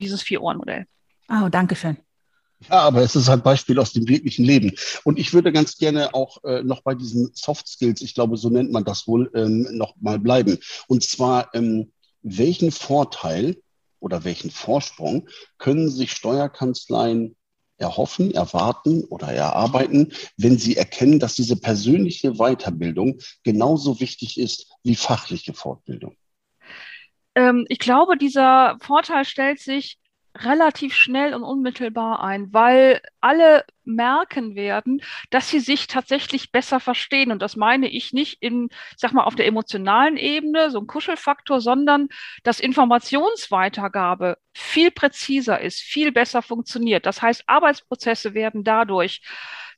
dieses 0.00 0.22
Vier-Ohren-Modell. 0.22 0.86
Oh, 1.28 1.48
danke 1.50 1.76
schön. 1.76 1.96
Ja, 2.70 2.80
aber 2.80 3.02
es 3.02 3.14
ist 3.14 3.28
ein 3.28 3.42
Beispiel 3.42 3.78
aus 3.78 3.92
dem 3.92 4.08
wirklichen 4.08 4.44
Leben. 4.44 4.72
Und 5.04 5.18
ich 5.18 5.34
würde 5.34 5.52
ganz 5.52 5.76
gerne 5.76 6.14
auch 6.14 6.42
äh, 6.44 6.62
noch 6.62 6.82
bei 6.82 6.94
diesen 6.94 7.30
Soft 7.34 7.68
Skills, 7.68 8.00
ich 8.00 8.14
glaube, 8.14 8.38
so 8.38 8.48
nennt 8.48 8.72
man 8.72 8.84
das 8.84 9.06
wohl, 9.06 9.30
ähm, 9.34 9.66
noch 9.72 9.94
mal 10.00 10.18
bleiben. 10.18 10.58
Und 10.88 11.02
zwar 11.02 11.54
ähm, 11.54 11.92
welchen 12.26 12.72
Vorteil 12.72 13.56
oder 14.00 14.24
welchen 14.24 14.50
Vorsprung 14.50 15.28
können 15.58 15.88
sich 15.88 16.12
Steuerkanzleien 16.12 17.36
erhoffen, 17.78 18.32
erwarten 18.32 19.04
oder 19.04 19.28
erarbeiten, 19.28 20.12
wenn 20.36 20.58
sie 20.58 20.76
erkennen, 20.76 21.18
dass 21.18 21.34
diese 21.34 21.56
persönliche 21.56 22.34
Weiterbildung 22.34 23.18
genauso 23.44 24.00
wichtig 24.00 24.38
ist 24.38 24.72
wie 24.82 24.96
fachliche 24.96 25.52
Fortbildung? 25.52 26.16
Ähm, 27.34 27.66
ich 27.68 27.78
glaube, 27.78 28.16
dieser 28.16 28.76
Vorteil 28.80 29.24
stellt 29.24 29.60
sich 29.60 29.98
relativ 30.44 30.94
schnell 30.94 31.34
und 31.34 31.42
unmittelbar 31.42 32.22
ein, 32.22 32.52
weil 32.52 33.00
alle 33.20 33.64
merken 33.84 34.54
werden, 34.56 35.02
dass 35.30 35.48
sie 35.50 35.60
sich 35.60 35.86
tatsächlich 35.86 36.52
besser 36.52 36.80
verstehen. 36.80 37.30
Und 37.32 37.40
das 37.40 37.56
meine 37.56 37.88
ich 37.88 38.12
nicht 38.12 38.42
in, 38.42 38.68
sag 38.96 39.12
mal, 39.12 39.24
auf 39.24 39.34
der 39.34 39.46
emotionalen 39.46 40.16
Ebene, 40.16 40.70
so 40.70 40.80
ein 40.80 40.86
Kuschelfaktor, 40.86 41.60
sondern 41.60 42.08
dass 42.42 42.60
Informationsweitergabe 42.60 44.38
viel 44.52 44.90
präziser 44.90 45.60
ist, 45.60 45.80
viel 45.80 46.12
besser 46.12 46.42
funktioniert. 46.42 47.06
Das 47.06 47.22
heißt, 47.22 47.44
Arbeitsprozesse 47.46 48.34
werden 48.34 48.64
dadurch 48.64 49.22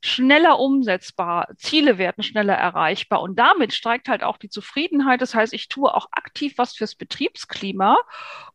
schneller 0.01 0.59
umsetzbar, 0.59 1.47
Ziele 1.57 1.97
werden 1.97 2.23
schneller 2.23 2.53
erreichbar 2.53 3.21
und 3.21 3.37
damit 3.37 3.73
steigt 3.73 4.07
halt 4.07 4.23
auch 4.23 4.37
die 4.37 4.49
Zufriedenheit. 4.49 5.21
Das 5.21 5.35
heißt, 5.35 5.53
ich 5.53 5.67
tue 5.67 5.93
auch 5.93 6.07
aktiv 6.11 6.53
was 6.57 6.73
fürs 6.73 6.95
Betriebsklima 6.95 7.97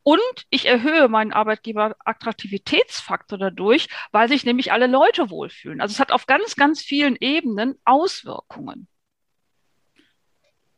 und 0.02 0.20
ich 0.50 0.66
erhöhe 0.66 1.08
meinen 1.08 1.32
Arbeitgeber-Attraktivitätsfaktor 1.32 3.38
dadurch, 3.38 3.88
weil 4.12 4.28
sich 4.28 4.44
nämlich 4.44 4.72
alle 4.72 4.86
Leute 4.86 5.30
wohlfühlen. 5.30 5.80
Also 5.80 5.92
es 5.92 6.00
hat 6.00 6.12
auf 6.12 6.26
ganz, 6.26 6.56
ganz 6.56 6.80
vielen 6.80 7.16
Ebenen 7.20 7.76
Auswirkungen. 7.84 8.88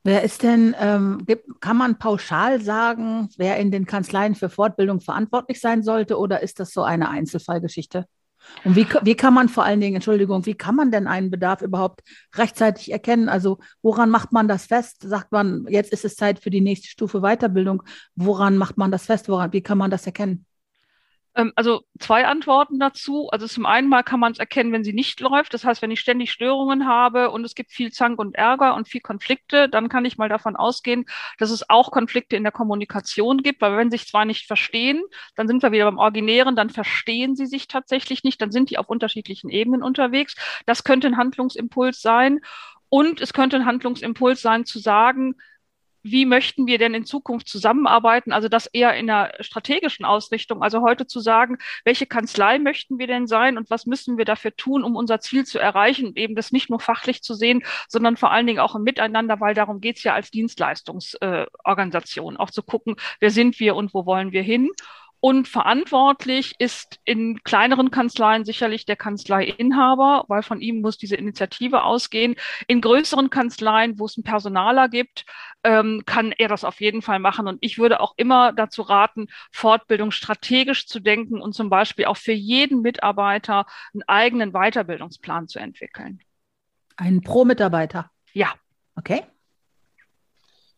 Wer 0.03 0.23
ist 0.23 0.45
denn, 0.45 0.77
ähm, 0.79 1.27
kann 1.61 1.77
man 1.77 1.99
pauschal 1.99 2.61
sagen, 2.61 3.29
wer 3.39 3.57
in 3.57 3.73
den 3.73 3.87
Kanzleien 3.87 4.37
für 4.37 4.49
Fortbildung 4.49 5.01
verantwortlich 5.01 5.61
sein 5.61 5.83
sollte 5.83 6.17
oder 6.17 6.43
ist 6.43 6.61
das 6.61 6.73
so 6.73 6.85
eine 6.85 7.09
Einzelfallgeschichte? 7.09 8.07
Und 8.65 8.77
wie, 8.77 8.87
wie 9.03 9.15
kann 9.15 9.35
man 9.35 9.49
vor 9.49 9.65
allen 9.65 9.81
Dingen, 9.81 9.97
Entschuldigung, 9.97 10.47
wie 10.47 10.55
kann 10.55 10.75
man 10.75 10.91
denn 10.91 11.07
einen 11.07 11.31
Bedarf 11.31 11.63
überhaupt 11.63 12.03
rechtzeitig 12.35 12.91
erkennen? 12.91 13.29
Also 13.29 13.59
woran 13.83 14.11
macht 14.11 14.33
man 14.33 14.49
das 14.49 14.67
fest? 14.67 15.03
Sagt 15.03 15.33
man, 15.33 15.67
jetzt 15.69 15.93
ist 15.93 16.05
es 16.05 16.17
Zeit 16.17 16.39
für 16.39 16.51
die 16.51 16.61
nächste 16.61 16.89
Stufe 16.89 17.21
Weiterbildung. 17.21 17.83
Woran 18.15 18.57
macht 18.57 18.77
man 18.77 18.91
das 18.91 19.07
fest? 19.07 19.29
Woran, 19.29 19.53
wie 19.53 19.63
kann 19.63 19.79
man 19.79 19.91
das 19.91 20.07
erkennen? 20.07 20.47
Ähm, 21.37 21.53
also 21.55 21.83
zwei 22.01 22.27
Antworten 22.27 22.81
dazu. 22.81 23.29
Also 23.31 23.47
zum 23.47 23.67
einen 23.67 23.89
mal 23.89 24.03
kann 24.03 24.19
man 24.21 24.33
es 24.33 24.39
erkennen, 24.39 24.73
wenn 24.73 24.85
sie 24.85 24.95
nicht 24.95 25.21
läuft. 25.21 25.55
Das 25.55 25.65
heißt, 25.65 25.83
wenn 25.83 25.91
ich 25.91 26.01
ständig 26.01 26.33
Störungen 26.33 26.87
habe 26.87 27.31
und 27.31 27.45
es 27.45 27.55
gibt 27.55 27.71
viel 27.73 27.93
Zank 27.93 28.19
und 28.19 28.35
Ärger 28.35 28.75
und 28.75 28.89
viel 28.89 29.03
Konflikte, 29.03 29.69
dann 29.69 29.89
kann 29.89 30.05
ich 30.05 30.17
mal 30.19 30.29
davon 30.29 30.57
ausgehen, 30.57 31.05
dass 31.39 31.51
es 31.51 31.69
auch 31.69 31.91
Konflikte 31.91 32.37
in 32.37 32.43
der 32.43 32.53
Kommunikation 32.53 33.43
gibt. 33.43 33.61
Weil 33.61 33.77
wenn 33.77 33.91
sich 33.91 34.09
zwar 34.09 34.25
nicht 34.25 34.47
verstehen, 34.47 35.03
dann 35.37 35.47
sind 35.47 35.63
wir 35.63 35.73
wieder 35.73 35.85
beim 35.85 35.99
Originären, 35.99 36.57
dann 36.57 36.71
verstehen 36.71 37.37
sie 37.37 37.47
sich 37.47 37.69
tatsächlich 37.69 38.25
nicht, 38.25 38.41
dann 38.41 38.51
sind 38.51 38.71
die 38.71 38.79
auf 38.79 38.89
unterschiedlichen 38.89 39.51
Ebenen 39.51 39.83
unterwegs. 39.83 40.35
Das 40.65 40.85
könnte 40.85 41.07
ein 41.07 41.17
Handlungsimpuls 41.19 42.01
sein. 42.01 42.41
Und 42.89 43.21
es 43.21 43.33
könnte 43.33 43.57
ein 43.57 43.67
Handlungsimpuls 43.67 44.41
sein, 44.41 44.65
zu 44.65 44.79
sagen, 44.79 45.35
wie 46.11 46.27
möchten 46.27 46.67
wir 46.67 46.79
denn 46.79 46.95
in 46.95 47.05
Zukunft 47.05 47.49
zusammenarbeiten? 47.49 48.33
Also 48.33 48.49
das 48.49 48.67
eher 48.67 48.95
in 48.95 49.11
einer 49.11 49.33
strategischen 49.41 50.05
Ausrichtung. 50.05 50.63
Also 50.63 50.83
heute 50.83 51.07
zu 51.07 51.21
sagen, 51.21 51.59
welche 51.85 52.07
Kanzlei 52.07 52.59
möchten 52.59 52.99
wir 52.99 53.07
denn 53.07 53.27
sein 53.27 53.59
und 53.59 53.71
was 53.71 53.87
müssen 53.87 54.19
wir 54.19 54.25
dafür 54.25 54.55
tun, 54.57 54.85
um 54.85 54.97
unser 54.97 55.21
Ziel 55.21 55.45
zu 55.45 55.59
erreichen 55.59 56.07
und 56.07 56.17
eben 56.17 56.35
das 56.35 56.53
nicht 56.53 56.71
nur 56.71 56.81
fachlich 56.81 57.23
zu 57.23 57.35
sehen, 57.35 57.63
sondern 57.89 58.17
vor 58.17 58.31
allen 58.31 58.47
Dingen 58.47 58.61
auch 58.61 58.75
im 58.75 58.83
Miteinander, 58.83 59.41
weil 59.41 59.55
darum 59.55 59.81
geht 59.81 59.99
es 59.99 60.05
ja 60.05 60.15
als 60.15 60.31
Dienstleistungsorganisation, 60.31 62.37
äh, 62.37 62.39
auch 62.39 62.51
zu 62.51 62.63
gucken, 62.63 62.97
wer 63.21 63.31
sind 63.31 63.59
wir 63.61 63.75
und 63.75 63.95
wo 63.95 64.07
wollen 64.07 64.33
wir 64.33 64.43
hin. 64.43 64.71
Und 65.21 65.49
verantwortlich 65.49 66.55
ist 66.59 67.01
in 67.05 67.43
kleineren 67.43 67.91
Kanzleien 67.91 68.45
sicherlich 68.45 68.85
der 68.85 68.97
Kanzleiinhaber, 68.97 70.25
weil 70.29 70.43
von 70.43 70.61
ihm 70.61 70.81
muss 70.81 70.99
diese 70.99 71.17
Initiative 71.17 71.83
ausgehen. 71.83 72.37
In 72.67 72.81
größeren 72.81 73.31
Kanzleien, 73.31 73.99
wo 73.99 74.05
es 74.05 74.17
einen 74.17 74.25
Personaler 74.25 74.89
gibt, 74.89 75.25
ähm, 75.65 76.03
kann 76.07 76.33
er 76.33 76.49
das 76.49 76.65
auf 76.65 76.81
jeden 76.81 77.03
Fall 77.03 77.19
machen. 77.19 77.49
Und 77.49 77.59
ich 77.61 77.79
würde 77.79 78.01
auch 78.01 78.15
immer 78.17 78.53
dazu 78.53 78.83
raten, 78.83 79.27
Fortbildung 79.51 80.11
strategisch 80.11 80.87
zu 80.87 81.01
denken 81.01 81.41
und 81.41 81.55
zum 81.55 81.71
Beispiel 81.71 82.05
auch 82.05 82.17
für 82.17 82.33
jeden 82.33 82.83
Mitarbeiter 82.83 83.67
einen 83.93 84.03
eigenen 84.07 84.53
Weiterbildungsplan 84.53 85.49
zu 85.49 85.59
entwickeln. 85.59 86.21
Einen 86.97 87.21
pro 87.23 87.45
Mitarbeiter? 87.45 88.11
Ja. 88.33 88.55
Okay. 88.95 89.23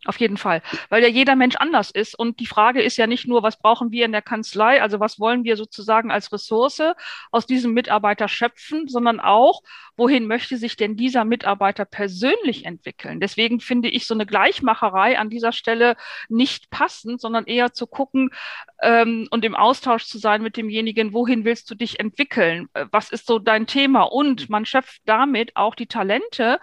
Auf 0.05 0.21
jeden 0.21 0.37
Fall, 0.37 0.63
weil 0.91 1.03
ja 1.03 1.09
jeder 1.09 1.35
Mensch 1.35 1.57
anders 1.57 1.91
ist. 1.91 2.17
Und 2.17 2.39
die 2.39 2.47
Frage 2.47 2.81
ist 2.81 2.97
ja 2.97 3.09
nicht 3.09 3.27
nur, 3.27 3.43
was 3.43 3.59
brauchen 3.59 3.91
wir 3.91 4.05
in 4.05 4.13
der 4.13 4.23
Kanzlei, 4.23 4.81
also 4.81 5.01
was 5.01 5.19
wollen 5.19 5.43
wir 5.43 5.57
sozusagen 5.57 6.13
als 6.13 6.33
Ressource 6.33 6.83
aus 7.33 7.47
diesem 7.47 7.73
Mitarbeiter 7.73 8.29
schöpfen, 8.29 8.87
sondern 8.87 9.19
auch, 9.19 9.61
wohin 9.97 10.29
möchte 10.29 10.57
sich 10.57 10.77
denn 10.77 10.97
dieser 10.97 11.25
Mitarbeiter 11.25 11.85
persönlich 11.85 12.65
entwickeln. 12.65 13.19
Deswegen 13.19 13.59
finde 13.59 13.89
ich 13.89 14.07
so 14.07 14.15
eine 14.15 14.25
Gleichmacherei 14.25 15.19
an 15.19 15.31
dieser 15.31 15.51
Stelle 15.51 15.97
nicht 16.29 16.71
passend, 16.71 17.21
sondern 17.21 17.47
eher 17.47 17.73
zu 17.73 17.89
gucken 17.89 18.31
ähm, 18.81 19.27
und 19.33 19.45
im 19.45 19.57
Austausch 19.57 20.05
zu 20.05 20.19
sein 20.19 20.43
mit 20.43 20.57
demjenigen, 20.57 21.13
wohin 21.13 21.45
willst 21.45 21.69
du 21.73 21.75
dich 21.75 21.99
entwickeln, 21.99 22.69
was 22.93 23.11
ist 23.11 23.27
so 23.27 23.41
dein 23.41 23.67
Thema. 23.67 24.03
Und 24.03 24.49
man 24.49 24.65
schöpft 24.65 25.03
damit 25.07 25.57
auch 25.57 25.75
die 25.75 25.89
Talente 25.89 26.61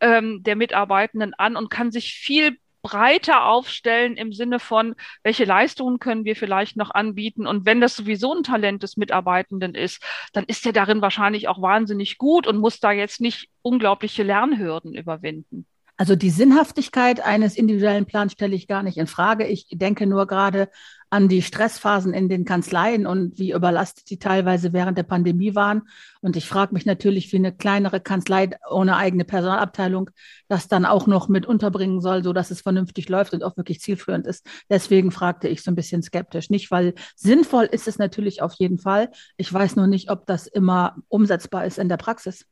ähm, 0.00 0.44
der 0.44 0.54
Mitarbeitenden 0.54 1.34
an 1.34 1.56
und 1.56 1.68
kann 1.68 1.90
sich 1.90 2.14
viel 2.14 2.56
breiter 2.86 3.46
aufstellen 3.46 4.16
im 4.16 4.32
Sinne 4.32 4.60
von, 4.60 4.94
welche 5.24 5.44
Leistungen 5.44 5.98
können 5.98 6.24
wir 6.24 6.36
vielleicht 6.36 6.76
noch 6.76 6.90
anbieten? 6.90 7.44
Und 7.44 7.66
wenn 7.66 7.80
das 7.80 7.96
sowieso 7.96 8.32
ein 8.32 8.44
Talent 8.44 8.84
des 8.84 8.96
Mitarbeitenden 8.96 9.74
ist, 9.74 10.00
dann 10.32 10.44
ist 10.44 10.64
er 10.66 10.72
darin 10.72 11.02
wahrscheinlich 11.02 11.48
auch 11.48 11.60
wahnsinnig 11.60 12.16
gut 12.16 12.46
und 12.46 12.58
muss 12.58 12.78
da 12.78 12.92
jetzt 12.92 13.20
nicht 13.20 13.48
unglaubliche 13.62 14.22
Lernhürden 14.22 14.94
überwinden. 14.94 15.66
Also 15.98 16.14
die 16.14 16.30
Sinnhaftigkeit 16.30 17.24
eines 17.24 17.56
individuellen 17.56 18.04
Plans 18.04 18.32
stelle 18.32 18.54
ich 18.54 18.68
gar 18.68 18.82
nicht 18.82 18.98
in 18.98 19.06
Frage. 19.06 19.46
Ich 19.46 19.66
denke 19.70 20.06
nur 20.06 20.26
gerade 20.26 20.68
an 21.08 21.28
die 21.28 21.40
Stressphasen 21.40 22.12
in 22.12 22.28
den 22.28 22.44
Kanzleien 22.44 23.06
und 23.06 23.38
wie 23.38 23.52
überlastet 23.52 24.10
die 24.10 24.18
teilweise 24.18 24.72
während 24.74 24.98
der 24.98 25.04
Pandemie 25.04 25.54
waren. 25.54 25.88
Und 26.20 26.36
ich 26.36 26.46
frage 26.48 26.74
mich 26.74 26.84
natürlich, 26.84 27.32
wie 27.32 27.36
eine 27.36 27.56
kleinere 27.56 28.00
Kanzlei 28.00 28.50
ohne 28.68 28.96
eigene 28.96 29.24
Personalabteilung 29.24 30.10
das 30.48 30.68
dann 30.68 30.84
auch 30.84 31.06
noch 31.06 31.28
mit 31.28 31.46
unterbringen 31.46 32.00
soll, 32.00 32.22
so 32.24 32.32
dass 32.32 32.50
es 32.50 32.60
vernünftig 32.60 33.08
läuft 33.08 33.32
und 33.32 33.42
auch 33.44 33.56
wirklich 33.56 33.80
zielführend 33.80 34.26
ist. 34.26 34.46
Deswegen 34.68 35.12
fragte 35.12 35.48
ich 35.48 35.62
so 35.62 35.70
ein 35.70 35.76
bisschen 35.76 36.02
skeptisch. 36.02 36.50
Nicht, 36.50 36.70
weil 36.70 36.94
sinnvoll 37.14 37.64
ist 37.64 37.88
es 37.88 37.98
natürlich 37.98 38.42
auf 38.42 38.52
jeden 38.54 38.78
Fall. 38.78 39.10
Ich 39.36 39.50
weiß 39.50 39.76
nur 39.76 39.86
nicht, 39.86 40.10
ob 40.10 40.26
das 40.26 40.46
immer 40.46 40.96
umsetzbar 41.08 41.64
ist 41.64 41.78
in 41.78 41.88
der 41.88 41.96
Praxis. 41.96 42.46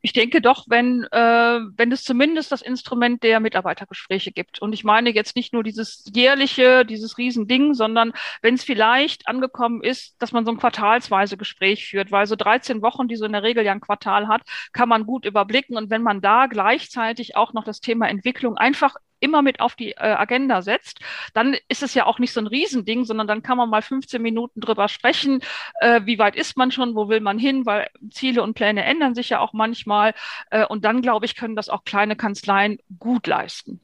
Ich 0.00 0.12
denke 0.12 0.40
doch, 0.40 0.66
wenn, 0.68 1.04
äh, 1.10 1.60
wenn 1.76 1.92
es 1.92 2.04
zumindest 2.04 2.52
das 2.52 2.62
Instrument 2.62 3.22
der 3.22 3.40
Mitarbeitergespräche 3.40 4.32
gibt. 4.32 4.60
Und 4.60 4.72
ich 4.72 4.84
meine 4.84 5.10
jetzt 5.10 5.36
nicht 5.36 5.52
nur 5.52 5.62
dieses 5.62 6.04
jährliche, 6.14 6.84
dieses 6.84 7.16
Riesending, 7.18 7.74
sondern 7.74 8.12
wenn 8.42 8.54
es 8.54 8.64
vielleicht 8.64 9.26
angekommen 9.28 9.82
ist, 9.82 10.20
dass 10.20 10.32
man 10.32 10.44
so 10.44 10.50
ein 10.50 10.58
quartalsweise 10.58 11.36
Gespräch 11.36 11.86
führt, 11.86 12.12
weil 12.12 12.26
so 12.26 12.36
13 12.36 12.82
Wochen, 12.82 13.08
die 13.08 13.16
so 13.16 13.24
in 13.24 13.32
der 13.32 13.42
Regel 13.42 13.64
ja 13.64 13.72
ein 13.72 13.80
Quartal 13.80 14.28
hat, 14.28 14.42
kann 14.72 14.88
man 14.88 15.06
gut 15.06 15.24
überblicken. 15.24 15.76
Und 15.76 15.90
wenn 15.90 16.02
man 16.02 16.20
da 16.20 16.46
gleichzeitig 16.46 17.36
auch 17.36 17.52
noch 17.52 17.64
das 17.64 17.80
Thema 17.80 18.08
Entwicklung 18.08 18.56
einfach 18.56 18.96
immer 19.24 19.42
mit 19.42 19.60
auf 19.60 19.74
die 19.74 19.92
äh, 19.92 19.96
Agenda 19.96 20.62
setzt, 20.62 21.00
dann 21.32 21.56
ist 21.68 21.82
es 21.82 21.94
ja 21.94 22.06
auch 22.06 22.18
nicht 22.18 22.32
so 22.32 22.40
ein 22.40 22.46
Riesending, 22.46 23.04
sondern 23.04 23.26
dann 23.26 23.42
kann 23.42 23.56
man 23.56 23.70
mal 23.70 23.82
15 23.82 24.20
Minuten 24.20 24.60
drüber 24.60 24.88
sprechen, 24.88 25.40
äh, 25.80 26.02
wie 26.04 26.18
weit 26.18 26.36
ist 26.36 26.56
man 26.56 26.70
schon, 26.70 26.94
wo 26.94 27.08
will 27.08 27.20
man 27.20 27.38
hin, 27.38 27.64
weil 27.64 27.88
Ziele 28.10 28.42
und 28.42 28.54
Pläne 28.54 28.84
ändern 28.84 29.14
sich 29.14 29.30
ja 29.30 29.40
auch 29.40 29.54
manchmal. 29.54 30.14
Äh, 30.50 30.66
und 30.66 30.84
dann, 30.84 31.00
glaube 31.00 31.24
ich, 31.24 31.36
können 31.36 31.56
das 31.56 31.68
auch 31.68 31.84
kleine 31.84 32.16
Kanzleien 32.16 32.78
gut 32.98 33.26
leisten. 33.26 33.80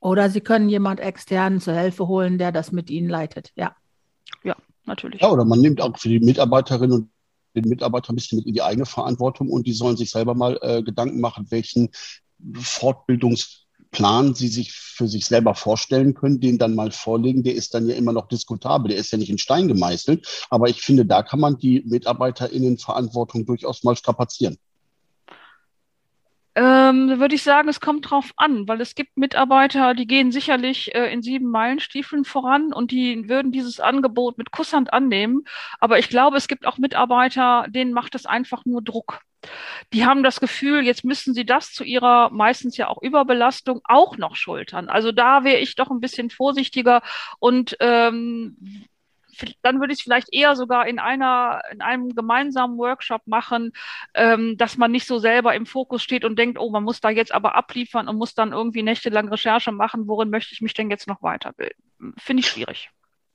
Oder 0.00 0.30
Sie 0.30 0.40
können 0.40 0.68
jemand 0.68 1.00
externen 1.00 1.60
zur 1.60 1.74
Hilfe 1.74 2.06
holen, 2.06 2.38
der 2.38 2.52
das 2.52 2.70
mit 2.70 2.88
Ihnen 2.88 3.08
leitet. 3.08 3.50
Ja. 3.56 3.74
Ja, 4.44 4.54
natürlich. 4.84 5.20
Ja, 5.20 5.30
oder 5.30 5.44
man 5.44 5.60
nimmt 5.60 5.80
auch 5.80 5.98
für 5.98 6.08
die 6.08 6.20
Mitarbeiterinnen 6.20 6.92
und 6.92 7.10
den 7.54 7.68
Mitarbeiter 7.68 8.12
ein 8.12 8.16
bisschen 8.16 8.38
mit 8.38 8.46
in 8.46 8.54
die 8.54 8.62
eigene 8.62 8.86
Verantwortung 8.86 9.50
und 9.50 9.66
die 9.66 9.72
sollen 9.72 9.96
sich 9.96 10.10
selber 10.10 10.34
mal 10.34 10.58
äh, 10.62 10.82
Gedanken 10.82 11.20
machen, 11.20 11.46
welchen 11.50 11.90
Fortbildungs 12.54 13.66
Plan 13.90 14.34
Sie 14.34 14.48
sich 14.48 14.72
für 14.72 15.08
sich 15.08 15.26
selber 15.26 15.54
vorstellen 15.54 16.14
können, 16.14 16.40
den 16.40 16.58
dann 16.58 16.74
mal 16.74 16.90
vorlegen, 16.90 17.42
der 17.42 17.54
ist 17.54 17.74
dann 17.74 17.88
ja 17.88 17.94
immer 17.94 18.12
noch 18.12 18.28
diskutabel, 18.28 18.88
der 18.88 18.98
ist 18.98 19.12
ja 19.12 19.18
nicht 19.18 19.30
in 19.30 19.38
Stein 19.38 19.68
gemeißelt. 19.68 20.46
Aber 20.50 20.68
ich 20.68 20.82
finde, 20.82 21.06
da 21.06 21.22
kann 21.22 21.40
man 21.40 21.58
die 21.58 21.82
MitarbeiterInnenverantwortung 21.86 23.46
durchaus 23.46 23.84
mal 23.84 23.96
strapazieren. 23.96 24.58
Ähm, 26.58 27.20
würde 27.20 27.36
ich 27.36 27.44
sagen, 27.44 27.68
es 27.68 27.78
kommt 27.78 28.10
drauf 28.10 28.32
an, 28.36 28.66
weil 28.66 28.80
es 28.80 28.96
gibt 28.96 29.16
Mitarbeiter, 29.16 29.94
die 29.94 30.08
gehen 30.08 30.32
sicherlich 30.32 30.92
äh, 30.92 31.12
in 31.12 31.22
sieben 31.22 31.48
Meilenstiefeln 31.52 32.24
voran 32.24 32.72
und 32.72 32.90
die 32.90 33.28
würden 33.28 33.52
dieses 33.52 33.78
Angebot 33.78 34.38
mit 34.38 34.50
Kusshand 34.50 34.92
annehmen. 34.92 35.44
Aber 35.78 36.00
ich 36.00 36.08
glaube, 36.08 36.36
es 36.36 36.48
gibt 36.48 36.66
auch 36.66 36.78
Mitarbeiter, 36.78 37.66
denen 37.68 37.92
macht 37.92 38.16
es 38.16 38.26
einfach 38.26 38.64
nur 38.64 38.82
Druck. 38.82 39.20
Die 39.92 40.04
haben 40.04 40.22
das 40.22 40.40
Gefühl, 40.40 40.84
jetzt 40.84 41.04
müssen 41.04 41.34
sie 41.34 41.46
das 41.46 41.72
zu 41.72 41.84
ihrer 41.84 42.30
meistens 42.30 42.76
ja 42.76 42.88
auch 42.88 43.00
Überbelastung 43.02 43.80
auch 43.84 44.16
noch 44.16 44.36
schultern. 44.36 44.88
Also 44.88 45.12
da 45.12 45.44
wäre 45.44 45.58
ich 45.58 45.76
doch 45.76 45.90
ein 45.90 46.00
bisschen 46.00 46.30
vorsichtiger 46.30 47.02
und 47.38 47.76
ähm, 47.80 48.56
dann 49.62 49.80
würde 49.80 49.92
ich 49.92 50.00
es 50.00 50.02
vielleicht 50.02 50.32
eher 50.32 50.56
sogar 50.56 50.86
in 50.86 50.98
einer, 50.98 51.62
in 51.70 51.80
einem 51.80 52.14
gemeinsamen 52.14 52.76
Workshop 52.78 53.22
machen, 53.26 53.72
ähm, 54.14 54.56
dass 54.56 54.76
man 54.76 54.90
nicht 54.90 55.06
so 55.06 55.18
selber 55.18 55.54
im 55.54 55.66
Fokus 55.66 56.02
steht 56.02 56.24
und 56.24 56.38
denkt, 56.38 56.58
oh, 56.58 56.70
man 56.70 56.82
muss 56.82 57.00
da 57.00 57.10
jetzt 57.10 57.32
aber 57.32 57.54
abliefern 57.54 58.08
und 58.08 58.16
muss 58.16 58.34
dann 58.34 58.52
irgendwie 58.52 58.82
nächtelang 58.82 59.28
Recherche 59.28 59.72
machen, 59.72 60.08
worin 60.08 60.30
möchte 60.30 60.54
ich 60.54 60.60
mich 60.60 60.74
denn 60.74 60.90
jetzt 60.90 61.06
noch 61.06 61.22
weiterbilden? 61.22 61.82
Finde 62.16 62.40
ich 62.40 62.48
schwierig. 62.48 62.90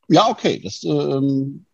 Ja, 0.09 0.27
okay. 0.27 0.59
Das, 0.61 0.83
ähm, 0.83 1.65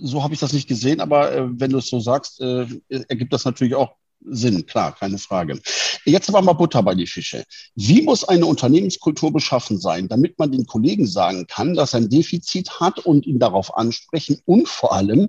so 0.00 0.22
habe 0.22 0.34
ich 0.34 0.40
das 0.40 0.52
nicht 0.52 0.68
gesehen, 0.68 1.00
aber 1.00 1.32
äh, 1.32 1.60
wenn 1.60 1.70
du 1.70 1.78
es 1.78 1.88
so 1.88 2.00
sagst, 2.00 2.40
äh, 2.40 2.66
ergibt 2.88 3.32
das 3.32 3.44
natürlich 3.44 3.74
auch 3.74 3.94
Sinn, 4.24 4.66
klar, 4.66 4.94
keine 4.94 5.18
Frage. 5.18 5.60
Jetzt 6.04 6.28
aber 6.28 6.42
mal 6.42 6.52
Butter 6.52 6.82
bei 6.82 6.94
die 6.94 7.06
Fische. 7.06 7.44
Wie 7.76 8.02
muss 8.02 8.24
eine 8.24 8.46
Unternehmenskultur 8.46 9.32
beschaffen 9.32 9.78
sein, 9.78 10.08
damit 10.08 10.38
man 10.38 10.50
den 10.50 10.66
Kollegen 10.66 11.06
sagen 11.06 11.46
kann, 11.46 11.74
dass 11.74 11.94
er 11.94 12.00
ein 12.00 12.10
Defizit 12.10 12.80
hat 12.80 12.98
und 12.98 13.26
ihn 13.26 13.38
darauf 13.38 13.76
ansprechen 13.76 14.40
und 14.44 14.68
vor 14.68 14.92
allem, 14.92 15.28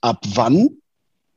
ab 0.00 0.24
wann 0.34 0.80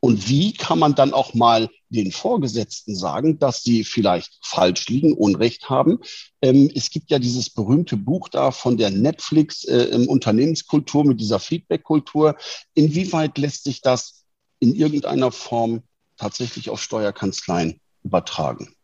und 0.04 0.28
wie 0.28 0.52
kann 0.52 0.80
man 0.80 0.96
dann 0.96 1.14
auch 1.14 1.34
mal 1.34 1.70
den 1.88 2.12
Vorgesetzten 2.12 2.94
sagen, 2.94 3.40
dass 3.40 3.64
sie 3.64 3.86
vielleicht 3.86 4.38
falsch 4.42 4.90
liegen, 4.90 5.14
Unrecht 5.14 5.70
haben? 5.70 6.00
Ähm, 6.42 6.70
es 6.76 6.90
gibt 6.90 7.10
ja 7.10 7.20
dieses 7.20 7.50
berühmte 7.50 7.96
Buch 7.96 8.28
da 8.28 8.52
von 8.52 8.76
der 8.76 8.92
Netflix 8.92 9.64
äh, 9.64 10.06
Unternehmenskultur 10.10 11.06
mit 11.06 11.22
dieser 11.22 11.40
Feedback-Kultur. 11.40 12.36
Inwieweit 12.74 13.38
lässt 13.38 13.64
sich 13.64 13.80
das 13.80 14.26
in 14.60 14.76
irgendeiner 14.76 15.32
Form 15.32 15.84
tatsächlich 16.18 16.70
auf 16.70 16.82
Steuerkanzleien 16.82 17.80
übertragen? 18.04 18.76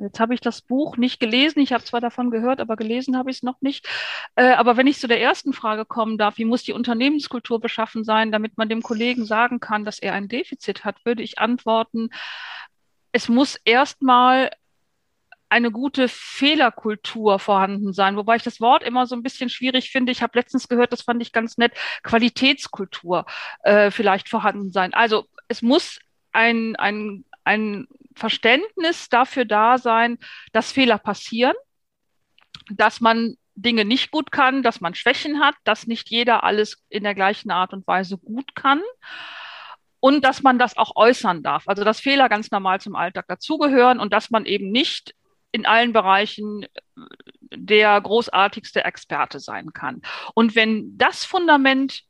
Jetzt 0.00 0.20
habe 0.20 0.34
ich 0.34 0.40
das 0.40 0.60
Buch 0.60 0.96
nicht 0.96 1.20
gelesen. 1.20 1.60
Ich 1.60 1.72
habe 1.72 1.84
zwar 1.84 2.00
davon 2.00 2.30
gehört, 2.30 2.60
aber 2.60 2.76
gelesen 2.76 3.16
habe 3.16 3.30
ich 3.30 3.38
es 3.38 3.42
noch 3.42 3.60
nicht. 3.60 3.88
Äh, 4.34 4.52
aber 4.52 4.76
wenn 4.76 4.86
ich 4.86 4.98
zu 4.98 5.08
der 5.08 5.20
ersten 5.20 5.52
Frage 5.52 5.84
kommen 5.84 6.18
darf, 6.18 6.38
wie 6.38 6.44
muss 6.44 6.64
die 6.64 6.72
Unternehmenskultur 6.72 7.60
beschaffen 7.60 8.04
sein, 8.04 8.30
damit 8.30 8.58
man 8.58 8.68
dem 8.68 8.82
Kollegen 8.82 9.24
sagen 9.24 9.60
kann, 9.60 9.84
dass 9.84 9.98
er 9.98 10.12
ein 10.12 10.28
Defizit 10.28 10.84
hat, 10.84 11.04
würde 11.04 11.22
ich 11.22 11.38
antworten, 11.38 12.10
es 13.12 13.28
muss 13.28 13.56
erstmal 13.64 14.50
eine 15.48 15.70
gute 15.70 16.08
Fehlerkultur 16.08 17.38
vorhanden 17.38 17.92
sein, 17.92 18.16
wobei 18.16 18.36
ich 18.36 18.42
das 18.42 18.60
Wort 18.60 18.82
immer 18.82 19.06
so 19.06 19.14
ein 19.14 19.22
bisschen 19.22 19.48
schwierig 19.48 19.90
finde. 19.90 20.12
Ich 20.12 20.22
habe 20.22 20.38
letztens 20.38 20.68
gehört, 20.68 20.92
das 20.92 21.02
fand 21.02 21.22
ich 21.22 21.32
ganz 21.32 21.56
nett, 21.56 21.72
Qualitätskultur 22.02 23.24
äh, 23.62 23.90
vielleicht 23.90 24.28
vorhanden 24.28 24.72
sein. 24.72 24.92
Also 24.92 25.26
es 25.48 25.62
muss 25.62 26.00
ein, 26.32 26.74
ein, 26.76 27.24
ein 27.44 27.86
Verständnis 28.16 29.08
dafür 29.08 29.44
da 29.44 29.78
sein, 29.78 30.18
dass 30.52 30.72
Fehler 30.72 30.98
passieren, 30.98 31.54
dass 32.70 33.00
man 33.00 33.36
Dinge 33.54 33.84
nicht 33.84 34.10
gut 34.10 34.32
kann, 34.32 34.62
dass 34.62 34.80
man 34.80 34.94
Schwächen 34.94 35.40
hat, 35.40 35.54
dass 35.64 35.86
nicht 35.86 36.10
jeder 36.10 36.44
alles 36.44 36.82
in 36.88 37.04
der 37.04 37.14
gleichen 37.14 37.50
Art 37.50 37.72
und 37.72 37.86
Weise 37.86 38.18
gut 38.18 38.54
kann 38.54 38.82
und 40.00 40.24
dass 40.24 40.42
man 40.42 40.58
das 40.58 40.76
auch 40.76 40.96
äußern 40.96 41.42
darf. 41.42 41.68
Also 41.68 41.84
dass 41.84 42.00
Fehler 42.00 42.28
ganz 42.28 42.50
normal 42.50 42.80
zum 42.80 42.96
Alltag 42.96 43.26
dazugehören 43.28 43.98
und 43.98 44.12
dass 44.12 44.30
man 44.30 44.44
eben 44.44 44.70
nicht 44.70 45.14
in 45.52 45.64
allen 45.64 45.92
Bereichen 45.92 46.66
der 47.50 48.00
großartigste 48.00 48.84
Experte 48.84 49.40
sein 49.40 49.72
kann. 49.72 50.02
Und 50.34 50.54
wenn 50.54 50.98
das 50.98 51.24
Fundament 51.24 52.02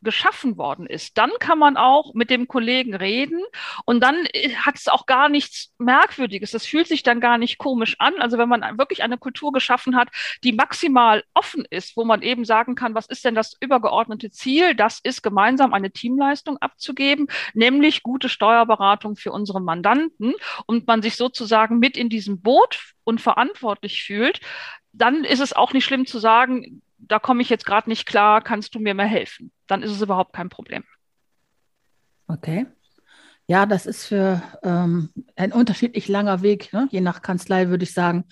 geschaffen 0.00 0.56
worden 0.56 0.86
ist, 0.86 1.18
dann 1.18 1.30
kann 1.40 1.58
man 1.58 1.76
auch 1.76 2.14
mit 2.14 2.30
dem 2.30 2.46
Kollegen 2.46 2.94
reden 2.94 3.42
und 3.84 4.00
dann 4.00 4.26
äh, 4.32 4.54
hat 4.54 4.76
es 4.76 4.88
auch 4.88 5.06
gar 5.06 5.28
nichts 5.28 5.72
Merkwürdiges. 5.78 6.52
Das 6.52 6.66
fühlt 6.66 6.86
sich 6.86 7.02
dann 7.02 7.20
gar 7.20 7.38
nicht 7.38 7.58
komisch 7.58 7.96
an. 7.98 8.14
Also 8.20 8.38
wenn 8.38 8.48
man 8.48 8.78
wirklich 8.78 9.02
eine 9.02 9.18
Kultur 9.18 9.52
geschaffen 9.52 9.96
hat, 9.96 10.08
die 10.44 10.52
maximal 10.52 11.24
offen 11.34 11.66
ist, 11.68 11.96
wo 11.96 12.04
man 12.04 12.22
eben 12.22 12.44
sagen 12.44 12.74
kann, 12.74 12.94
was 12.94 13.06
ist 13.06 13.24
denn 13.24 13.34
das 13.34 13.56
übergeordnete 13.60 14.30
Ziel? 14.30 14.74
Das 14.74 15.00
ist 15.02 15.22
gemeinsam 15.22 15.74
eine 15.74 15.90
Teamleistung 15.90 16.58
abzugeben, 16.58 17.26
nämlich 17.54 18.02
gute 18.02 18.28
Steuerberatung 18.28 19.16
für 19.16 19.32
unsere 19.32 19.60
Mandanten 19.60 20.34
und 20.66 20.86
man 20.86 21.02
sich 21.02 21.16
sozusagen 21.16 21.78
mit 21.78 21.96
in 21.96 22.08
diesem 22.08 22.40
Boot 22.40 22.94
und 23.04 23.20
verantwortlich 23.20 24.02
fühlt, 24.02 24.40
dann 24.92 25.24
ist 25.24 25.40
es 25.40 25.52
auch 25.52 25.72
nicht 25.72 25.84
schlimm 25.84 26.06
zu 26.06 26.18
sagen, 26.18 26.82
da 26.98 27.18
komme 27.18 27.42
ich 27.42 27.48
jetzt 27.48 27.64
gerade 27.64 27.88
nicht 27.88 28.06
klar, 28.06 28.42
kannst 28.42 28.74
du 28.74 28.80
mir 28.80 28.94
mehr 28.94 29.06
helfen? 29.06 29.52
Dann 29.68 29.82
ist 29.82 29.92
es 29.92 30.02
überhaupt 30.02 30.32
kein 30.32 30.48
Problem. 30.48 30.82
Okay. 32.26 32.66
Ja, 33.46 33.64
das 33.64 33.86
ist 33.86 34.04
für 34.04 34.42
ähm, 34.62 35.10
ein 35.36 35.52
unterschiedlich 35.52 36.08
langer 36.08 36.42
Weg, 36.42 36.72
ne? 36.72 36.88
je 36.90 37.00
nach 37.00 37.22
Kanzlei 37.22 37.68
würde 37.68 37.84
ich 37.84 37.94
sagen. 37.94 38.24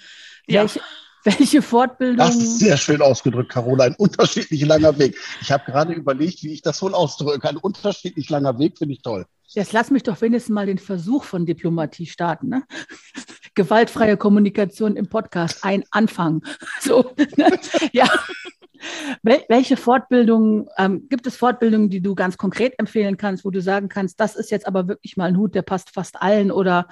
Ja. 0.46 0.60
Welche, 0.60 0.80
welche 1.24 1.62
Fortbildung? 1.62 2.18
Das 2.18 2.36
ist 2.36 2.58
sehr 2.58 2.76
schön 2.76 3.00
ausgedrückt, 3.00 3.50
Carola. 3.50 3.84
Ein 3.84 3.94
unterschiedlich 3.94 4.64
langer 4.66 4.98
Weg. 4.98 5.16
Ich 5.40 5.50
habe 5.50 5.64
gerade 5.64 5.94
überlegt, 5.94 6.42
wie 6.42 6.52
ich 6.52 6.60
das 6.60 6.82
wohl 6.82 6.94
ausdrücke. 6.94 7.48
Ein 7.48 7.56
unterschiedlich 7.56 8.28
langer 8.28 8.58
Weg 8.58 8.76
finde 8.76 8.94
ich 8.94 9.02
toll. 9.02 9.26
Jetzt 9.48 9.72
lass 9.72 9.90
mich 9.90 10.02
doch 10.02 10.20
wenigstens 10.20 10.52
mal 10.52 10.66
den 10.66 10.78
Versuch 10.78 11.24
von 11.24 11.46
Diplomatie 11.46 12.06
starten. 12.06 12.48
Ne? 12.48 12.64
Gewaltfreie 13.54 14.18
Kommunikation 14.18 14.96
im 14.96 15.08
Podcast, 15.08 15.64
ein 15.64 15.84
Anfang. 15.90 16.42
So, 16.80 17.12
ne? 17.36 17.58
ja. 17.92 18.08
Welche 19.22 19.76
Fortbildungen, 19.76 20.68
ähm, 20.78 21.08
gibt 21.08 21.26
es 21.26 21.36
Fortbildungen, 21.36 21.90
die 21.90 22.00
du 22.00 22.14
ganz 22.14 22.36
konkret 22.36 22.78
empfehlen 22.78 23.16
kannst, 23.16 23.44
wo 23.44 23.50
du 23.50 23.60
sagen 23.60 23.88
kannst, 23.88 24.20
das 24.20 24.36
ist 24.36 24.50
jetzt 24.50 24.66
aber 24.66 24.88
wirklich 24.88 25.16
mal 25.16 25.26
ein 25.26 25.36
Hut, 25.36 25.54
der 25.54 25.62
passt 25.62 25.90
fast 25.90 26.20
allen 26.20 26.50
oder 26.50 26.88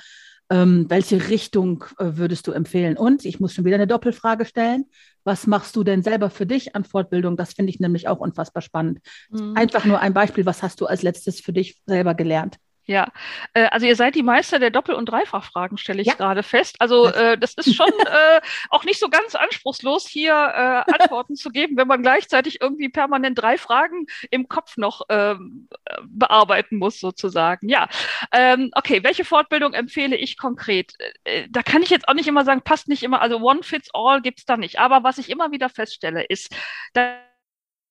ähm, 0.51 0.87
welche 0.89 1.29
Richtung 1.29 1.85
äh, 1.99 2.05
würdest 2.17 2.47
du 2.47 2.53
empfehlen? 2.53 2.97
Und 2.97 3.25
ich 3.25 3.41
muss 3.41 3.55
schon 3.55 3.65
wieder 3.65 3.77
eine 3.77 3.87
Doppelfrage 3.87 4.45
stellen. 4.45 4.87
Was 5.25 5.47
machst 5.47 5.75
du 5.75 5.85
denn 5.85 6.03
selber 6.03 6.29
für 6.29 6.47
dich 6.47 6.77
an 6.77 6.85
Fortbildung? 6.85 7.37
Das 7.37 7.55
finde 7.55 7.71
ich 7.71 7.81
nämlich 7.81 8.09
auch 8.09 8.19
unfassbar 8.19 8.63
spannend. 8.63 9.01
Mhm. 9.31 9.55
Einfach 9.57 9.85
nur 9.85 10.01
ein 10.01 10.13
Beispiel. 10.13 10.45
Was 10.45 10.63
hast 10.63 10.81
du 10.81 10.87
als 10.87 11.03
letztes 11.03 11.41
für 11.41 11.53
dich 11.53 11.81
selber 11.87 12.15
gelernt? 12.15 12.59
Ja, 12.87 13.09
äh, 13.55 13.65
also 13.67 13.87
ihr 13.87 13.97
seid 13.97 14.15
die 14.15 14.23
Meister 14.23 14.59
der 14.59 14.71
Doppel- 14.71 14.95
und 14.95 15.07
Dreifachfragen, 15.07 15.79
stelle 15.79 16.03
ich 16.03 16.09
ja. 16.09 16.15
gerade 16.15 16.43
fest. 16.43 16.77
Also 16.81 17.07
äh, 17.07 17.39
das 17.39 17.55
ist 17.55 17.75
schon 17.75 17.89
äh, 18.07 18.41
auch 18.69 18.85
nicht 18.85 19.01
so 19.01 19.09
ganz 19.09 19.35
anspruchslos, 19.35 20.07
hier 20.07 20.33
äh, 20.33 20.93
Antworten 20.93 21.35
zu 21.35 21.51
geben, 21.51 21.77
wenn 21.77 21.89
man 21.89 22.03
gleichzeitig 22.03 22.61
irgendwie 22.61 22.91
permanent 22.91 23.39
drei 23.39 23.57
Fragen 23.57 24.07
im 24.31 24.49
Kopf 24.49 24.77
noch 24.77 25.03
ähm, 25.09 25.69
bearbeiten 26.05 26.77
muss, 26.77 27.01
sozusagen. 27.01 27.69
Ja, 27.69 27.89
ähm, 28.33 28.71
okay, 28.75 29.03
welche 29.03 29.25
Fortbildung 29.25 29.73
empfehle 29.73 30.17
ich 30.17 30.37
konkret? 30.37 30.93
Äh, 31.25 31.49
da 31.49 31.63
kann 31.63 31.83
ich 31.83 31.91
jetzt 31.91 32.07
auch 32.09 32.15
nicht 32.15 32.29
immer 32.29 32.45
sagen, 32.45 32.63
passt 32.63 32.89
nicht 32.89 33.03
immer, 33.03 33.23
also 33.23 33.39
One 33.39 33.63
Fits 33.63 33.89
All 33.95 34.21
gibt's 34.21 34.45
da 34.45 34.57
nicht. 34.57 34.79
Aber 34.79 35.05
was 35.05 35.19
ich 35.19 35.31
immer 35.31 35.53
wieder 35.53 35.71
feststelle, 35.71 36.25
ist, 36.25 36.55
dass 36.93 37.34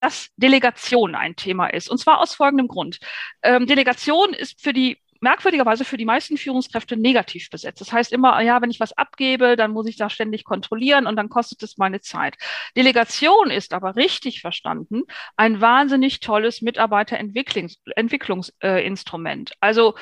dass 0.04 0.28
Delegation 0.36 1.14
ein 1.14 1.34
Thema 1.34 1.68
ist. 1.68 1.88
Und 1.88 1.96
zwar 1.96 2.20
aus 2.20 2.34
folgendem 2.34 2.68
Grund. 2.68 2.98
Ähm, 3.42 3.66
Delegation 3.66 4.34
ist 4.34 4.60
für 4.60 4.74
die 4.74 4.98
merkwürdigerweise 5.20 5.86
für 5.86 5.96
die 5.96 6.04
meisten 6.04 6.36
Führungskräfte 6.36 6.98
negativ 6.98 7.48
besetzt. 7.48 7.80
Das 7.80 7.90
heißt 7.90 8.12
immer, 8.12 8.38
ja, 8.42 8.60
wenn 8.60 8.70
ich 8.70 8.80
was 8.80 8.92
abgebe, 8.92 9.56
dann 9.56 9.70
muss 9.70 9.86
ich 9.86 9.96
das 9.96 10.12
ständig 10.12 10.44
kontrollieren 10.44 11.06
und 11.06 11.16
dann 11.16 11.30
kostet 11.30 11.62
es 11.62 11.78
meine 11.78 12.02
Zeit. 12.02 12.36
Delegation 12.76 13.50
ist 13.50 13.72
aber 13.72 13.96
richtig 13.96 14.42
verstanden 14.42 15.04
ein 15.38 15.62
wahnsinnig 15.62 16.20
tolles 16.20 16.60
Mitarbeiterentwicklungsinstrument. 16.60 19.50
Äh, 19.52 19.54
also 19.60 19.94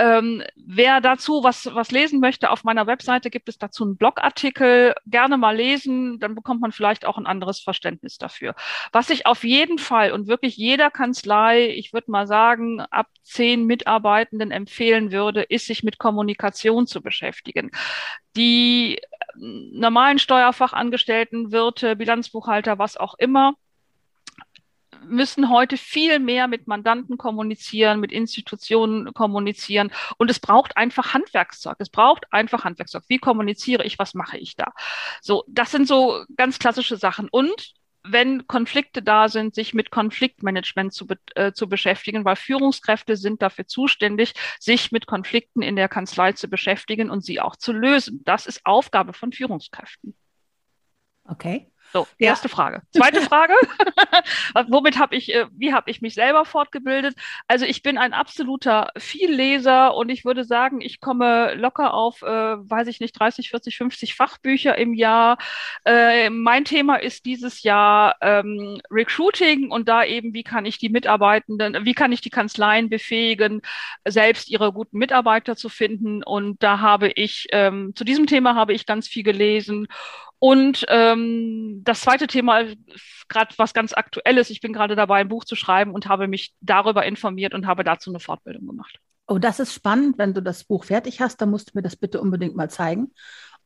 ähm, 0.00 0.42
wer 0.56 1.02
dazu 1.02 1.44
was, 1.44 1.68
was 1.74 1.90
lesen 1.90 2.20
möchte, 2.20 2.50
auf 2.50 2.64
meiner 2.64 2.86
Webseite 2.86 3.28
gibt 3.28 3.50
es 3.50 3.58
dazu 3.58 3.84
einen 3.84 3.98
Blogartikel. 3.98 4.94
Gerne 5.04 5.36
mal 5.36 5.54
lesen, 5.54 6.18
dann 6.18 6.34
bekommt 6.34 6.62
man 6.62 6.72
vielleicht 6.72 7.04
auch 7.04 7.18
ein 7.18 7.26
anderes 7.26 7.60
Verständnis 7.60 8.16
dafür. 8.16 8.54
Was 8.92 9.10
ich 9.10 9.26
auf 9.26 9.44
jeden 9.44 9.76
Fall 9.76 10.12
und 10.12 10.26
wirklich 10.26 10.56
jeder 10.56 10.90
Kanzlei, 10.90 11.68
ich 11.68 11.92
würde 11.92 12.10
mal 12.10 12.26
sagen, 12.26 12.80
ab 12.80 13.08
zehn 13.22 13.66
Mitarbeitenden 13.66 14.52
empfehlen 14.52 15.12
würde, 15.12 15.42
ist 15.42 15.66
sich 15.66 15.82
mit 15.82 15.98
Kommunikation 15.98 16.86
zu 16.86 17.02
beschäftigen. 17.02 17.70
Die 18.36 18.96
äh, 18.96 19.02
normalen 19.36 20.18
Steuerfachangestellten, 20.18 21.52
Wirte, 21.52 21.94
Bilanzbuchhalter, 21.94 22.78
was 22.78 22.96
auch 22.96 23.14
immer, 23.18 23.54
müssen 25.04 25.50
heute 25.50 25.76
viel 25.76 26.18
mehr 26.18 26.48
mit 26.48 26.66
Mandanten 26.66 27.18
kommunizieren, 27.18 28.00
mit 28.00 28.12
Institutionen 28.12 29.12
kommunizieren. 29.14 29.92
Und 30.18 30.30
es 30.30 30.40
braucht 30.40 30.76
einfach 30.76 31.14
Handwerkszeug. 31.14 31.76
Es 31.78 31.90
braucht 31.90 32.32
einfach 32.32 32.64
Handwerkszeug. 32.64 33.04
Wie 33.08 33.18
kommuniziere 33.18 33.84
ich? 33.84 33.98
Was 33.98 34.14
mache 34.14 34.38
ich 34.38 34.56
da? 34.56 34.72
So, 35.20 35.44
das 35.48 35.70
sind 35.70 35.86
so 35.88 36.24
ganz 36.36 36.58
klassische 36.58 36.96
Sachen. 36.96 37.28
Und 37.30 37.74
wenn 38.02 38.46
Konflikte 38.46 39.02
da 39.02 39.28
sind, 39.28 39.54
sich 39.54 39.74
mit 39.74 39.90
Konfliktmanagement 39.90 40.92
zu, 40.92 41.06
äh, 41.34 41.52
zu 41.52 41.68
beschäftigen, 41.68 42.24
weil 42.24 42.36
Führungskräfte 42.36 43.16
sind 43.16 43.42
dafür 43.42 43.66
zuständig, 43.66 44.34
sich 44.58 44.90
mit 44.90 45.06
Konflikten 45.06 45.62
in 45.62 45.76
der 45.76 45.88
Kanzlei 45.88 46.32
zu 46.32 46.48
beschäftigen 46.48 47.10
und 47.10 47.24
sie 47.24 47.40
auch 47.40 47.56
zu 47.56 47.72
lösen. 47.72 48.22
Das 48.24 48.46
ist 48.46 48.64
Aufgabe 48.64 49.12
von 49.12 49.32
Führungskräften. 49.32 50.16
Okay. 51.24 51.70
So, 51.92 52.06
erste 52.18 52.48
ja. 52.48 52.54
Frage. 52.54 52.82
Zweite 52.92 53.20
Frage. 53.20 53.54
Womit 54.68 54.98
habe 54.98 55.16
ich, 55.16 55.34
äh, 55.34 55.46
wie 55.52 55.72
habe 55.72 55.90
ich 55.90 56.00
mich 56.00 56.14
selber 56.14 56.44
fortgebildet? 56.44 57.16
Also 57.48 57.64
ich 57.64 57.82
bin 57.82 57.98
ein 57.98 58.12
absoluter 58.12 58.90
Vielleser 58.96 59.94
und 59.94 60.08
ich 60.08 60.24
würde 60.24 60.44
sagen, 60.44 60.80
ich 60.80 61.00
komme 61.00 61.54
locker 61.54 61.92
auf, 61.94 62.22
äh, 62.22 62.26
weiß 62.26 62.86
ich 62.86 63.00
nicht, 63.00 63.18
30, 63.18 63.50
40, 63.50 63.76
50 63.76 64.14
Fachbücher 64.14 64.78
im 64.78 64.94
Jahr. 64.94 65.38
Äh, 65.84 66.30
mein 66.30 66.64
Thema 66.64 66.96
ist 66.96 67.24
dieses 67.24 67.62
Jahr 67.62 68.16
ähm, 68.20 68.80
Recruiting 68.90 69.70
und 69.70 69.88
da 69.88 70.04
eben, 70.04 70.32
wie 70.32 70.44
kann 70.44 70.66
ich 70.66 70.78
die 70.78 70.90
Mitarbeitenden, 70.90 71.84
wie 71.84 71.94
kann 71.94 72.12
ich 72.12 72.20
die 72.20 72.30
Kanzleien 72.30 72.88
befähigen, 72.88 73.62
selbst 74.06 74.48
ihre 74.48 74.72
guten 74.72 74.98
Mitarbeiter 74.98 75.56
zu 75.56 75.68
finden. 75.68 76.22
Und 76.22 76.62
da 76.62 76.78
habe 76.78 77.08
ich, 77.08 77.48
ähm, 77.50 77.92
zu 77.96 78.04
diesem 78.04 78.26
Thema 78.26 78.54
habe 78.54 78.74
ich 78.74 78.86
ganz 78.86 79.08
viel 79.08 79.24
gelesen 79.24 79.88
und 80.40 80.86
ähm, 80.88 81.82
das 81.84 82.00
zweite 82.00 82.26
Thema, 82.26 82.64
gerade 83.28 83.54
was 83.58 83.74
ganz 83.74 83.92
aktuelles, 83.92 84.48
ich 84.48 84.60
bin 84.62 84.72
gerade 84.72 84.96
dabei, 84.96 85.20
ein 85.20 85.28
Buch 85.28 85.44
zu 85.44 85.54
schreiben 85.54 85.92
und 85.92 86.08
habe 86.08 86.28
mich 86.28 86.54
darüber 86.60 87.04
informiert 87.04 87.52
und 87.52 87.66
habe 87.66 87.84
dazu 87.84 88.10
eine 88.10 88.20
Fortbildung 88.20 88.66
gemacht. 88.66 88.98
Oh, 89.26 89.38
das 89.38 89.60
ist 89.60 89.74
spannend. 89.74 90.16
Wenn 90.16 90.32
du 90.32 90.42
das 90.42 90.64
Buch 90.64 90.84
fertig 90.84 91.20
hast, 91.20 91.42
dann 91.42 91.50
musst 91.50 91.68
du 91.68 91.72
mir 91.78 91.82
das 91.82 91.94
bitte 91.94 92.22
unbedingt 92.22 92.56
mal 92.56 92.70
zeigen. 92.70 93.12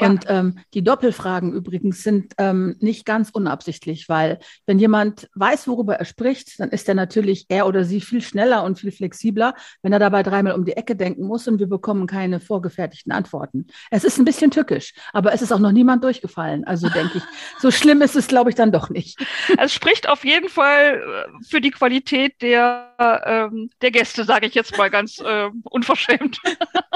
Und 0.01 0.25
ähm, 0.29 0.59
die 0.75 0.83
Doppelfragen 0.83 1.53
übrigens 1.53 2.03
sind 2.03 2.35
ähm, 2.39 2.77
nicht 2.81 3.07
ganz 3.07 3.31
unabsichtlich, 3.31 4.09
weil 4.09 4.39
wenn 4.67 4.79
jemand 4.79 5.29
weiß, 5.35 5.69
worüber 5.69 5.97
er 5.97 6.05
spricht, 6.05 6.59
dann 6.59 6.71
ist 6.71 6.89
er 6.89 6.95
natürlich 6.95 7.47
er 7.49 7.67
oder 7.67 7.85
sie 7.85 8.01
viel 8.01 8.21
schneller 8.21 8.65
und 8.65 8.79
viel 8.79 8.91
flexibler, 8.91 9.55
wenn 9.83 9.93
er 9.93 9.99
dabei 9.99 10.23
dreimal 10.23 10.55
um 10.55 10.65
die 10.65 10.77
Ecke 10.77 10.97
denken 10.97 11.27
muss 11.27 11.47
und 11.47 11.61
wir 11.61 11.69
bekommen 11.69 12.07
keine 12.07 12.41
vorgefertigten 12.41 13.13
Antworten. 13.13 13.67
Es 13.91 14.05
ist 14.05 14.19
ein 14.19 14.25
bisschen 14.25 14.51
tückisch, 14.51 14.95
aber 15.13 15.33
es 15.33 15.43
ist 15.43 15.53
auch 15.53 15.61
noch 15.61 15.73
niemand 15.73 16.03
durchgefallen. 16.03 16.65
Also 16.65 16.89
denke 16.89 17.19
ich, 17.19 17.25
so 17.61 17.71
schlimm 17.71 18.03
ist 18.03 18.17
es, 18.17 18.27
glaube 18.27 18.51
ich, 18.51 18.57
dann 18.57 18.73
doch 18.73 18.91
nicht. 18.91 19.25
Es 19.59 19.73
spricht 19.73 20.09
auf 20.09 20.25
jeden 20.25 20.49
Fall 20.49 21.03
äh, 21.03 21.45
für 21.49 21.61
die 21.61 21.71
Qualität 21.71 22.43
der, 22.43 22.95
ähm, 23.25 23.71
der 23.81 23.91
Gäste, 23.93 24.25
sage 24.25 24.47
ich 24.47 24.55
jetzt 24.55 24.77
mal 24.77 24.91
ganz 24.91 25.21
äh, 25.21 25.51
unverschämt. 25.65 26.41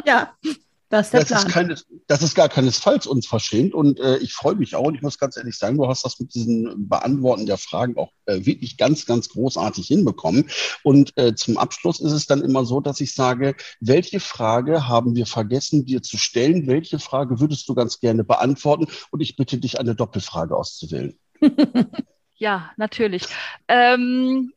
Ja. 0.05 0.35
Das 0.90 1.09
ist, 1.09 1.12
der 1.12 1.20
das, 1.20 1.29
Plan. 1.29 1.46
Ist 1.46 1.53
keine, 1.53 2.01
das 2.07 2.22
ist 2.22 2.35
gar 2.35 2.48
keinesfalls 2.48 3.07
unverschämt 3.07 3.74
und 3.74 4.01
äh, 4.01 4.16
ich 4.18 4.33
freue 4.33 4.55
mich 4.55 4.74
auch 4.74 4.85
und 4.85 4.94
ich 4.94 5.03
muss 5.03 5.18
ganz 5.18 5.37
ehrlich 5.37 5.57
sagen, 5.57 5.77
du 5.77 5.87
hast 5.87 6.05
das 6.05 6.18
mit 6.18 6.35
diesen 6.35 6.88
Beantworten 6.88 7.44
der 7.44 7.59
Fragen 7.59 7.98
auch 7.98 8.11
äh, 8.24 8.46
wirklich 8.46 8.79
ganz, 8.79 9.05
ganz 9.05 9.29
großartig 9.29 9.87
hinbekommen. 9.87 10.48
Und 10.83 11.16
äh, 11.18 11.35
zum 11.35 11.59
Abschluss 11.59 12.01
ist 12.01 12.12
es 12.12 12.27
dann 12.27 12.42
immer 12.42 12.64
so, 12.64 12.81
dass 12.81 13.01
ich 13.01 13.14
sage, 13.14 13.55
welche 13.81 14.20
Frage 14.20 14.88
haben 14.88 15.14
wir 15.14 15.27
vergessen, 15.27 15.85
dir 15.85 16.03
zu 16.03 16.16
stellen? 16.16 16.66
Welche 16.66 16.98
Frage 16.98 17.38
würdest 17.38 17.68
du 17.68 17.74
ganz 17.74 18.01
gerne 18.01 18.24
beantworten? 18.24 18.87
Und 19.11 19.20
ich 19.20 19.37
bitte 19.37 19.59
dich, 19.59 19.79
eine 19.79 19.94
Doppelfrage 19.94 20.57
auszuwählen. 20.57 21.18
Ja, 22.38 22.70
natürlich. 22.77 23.24
Ähm, 23.66 24.53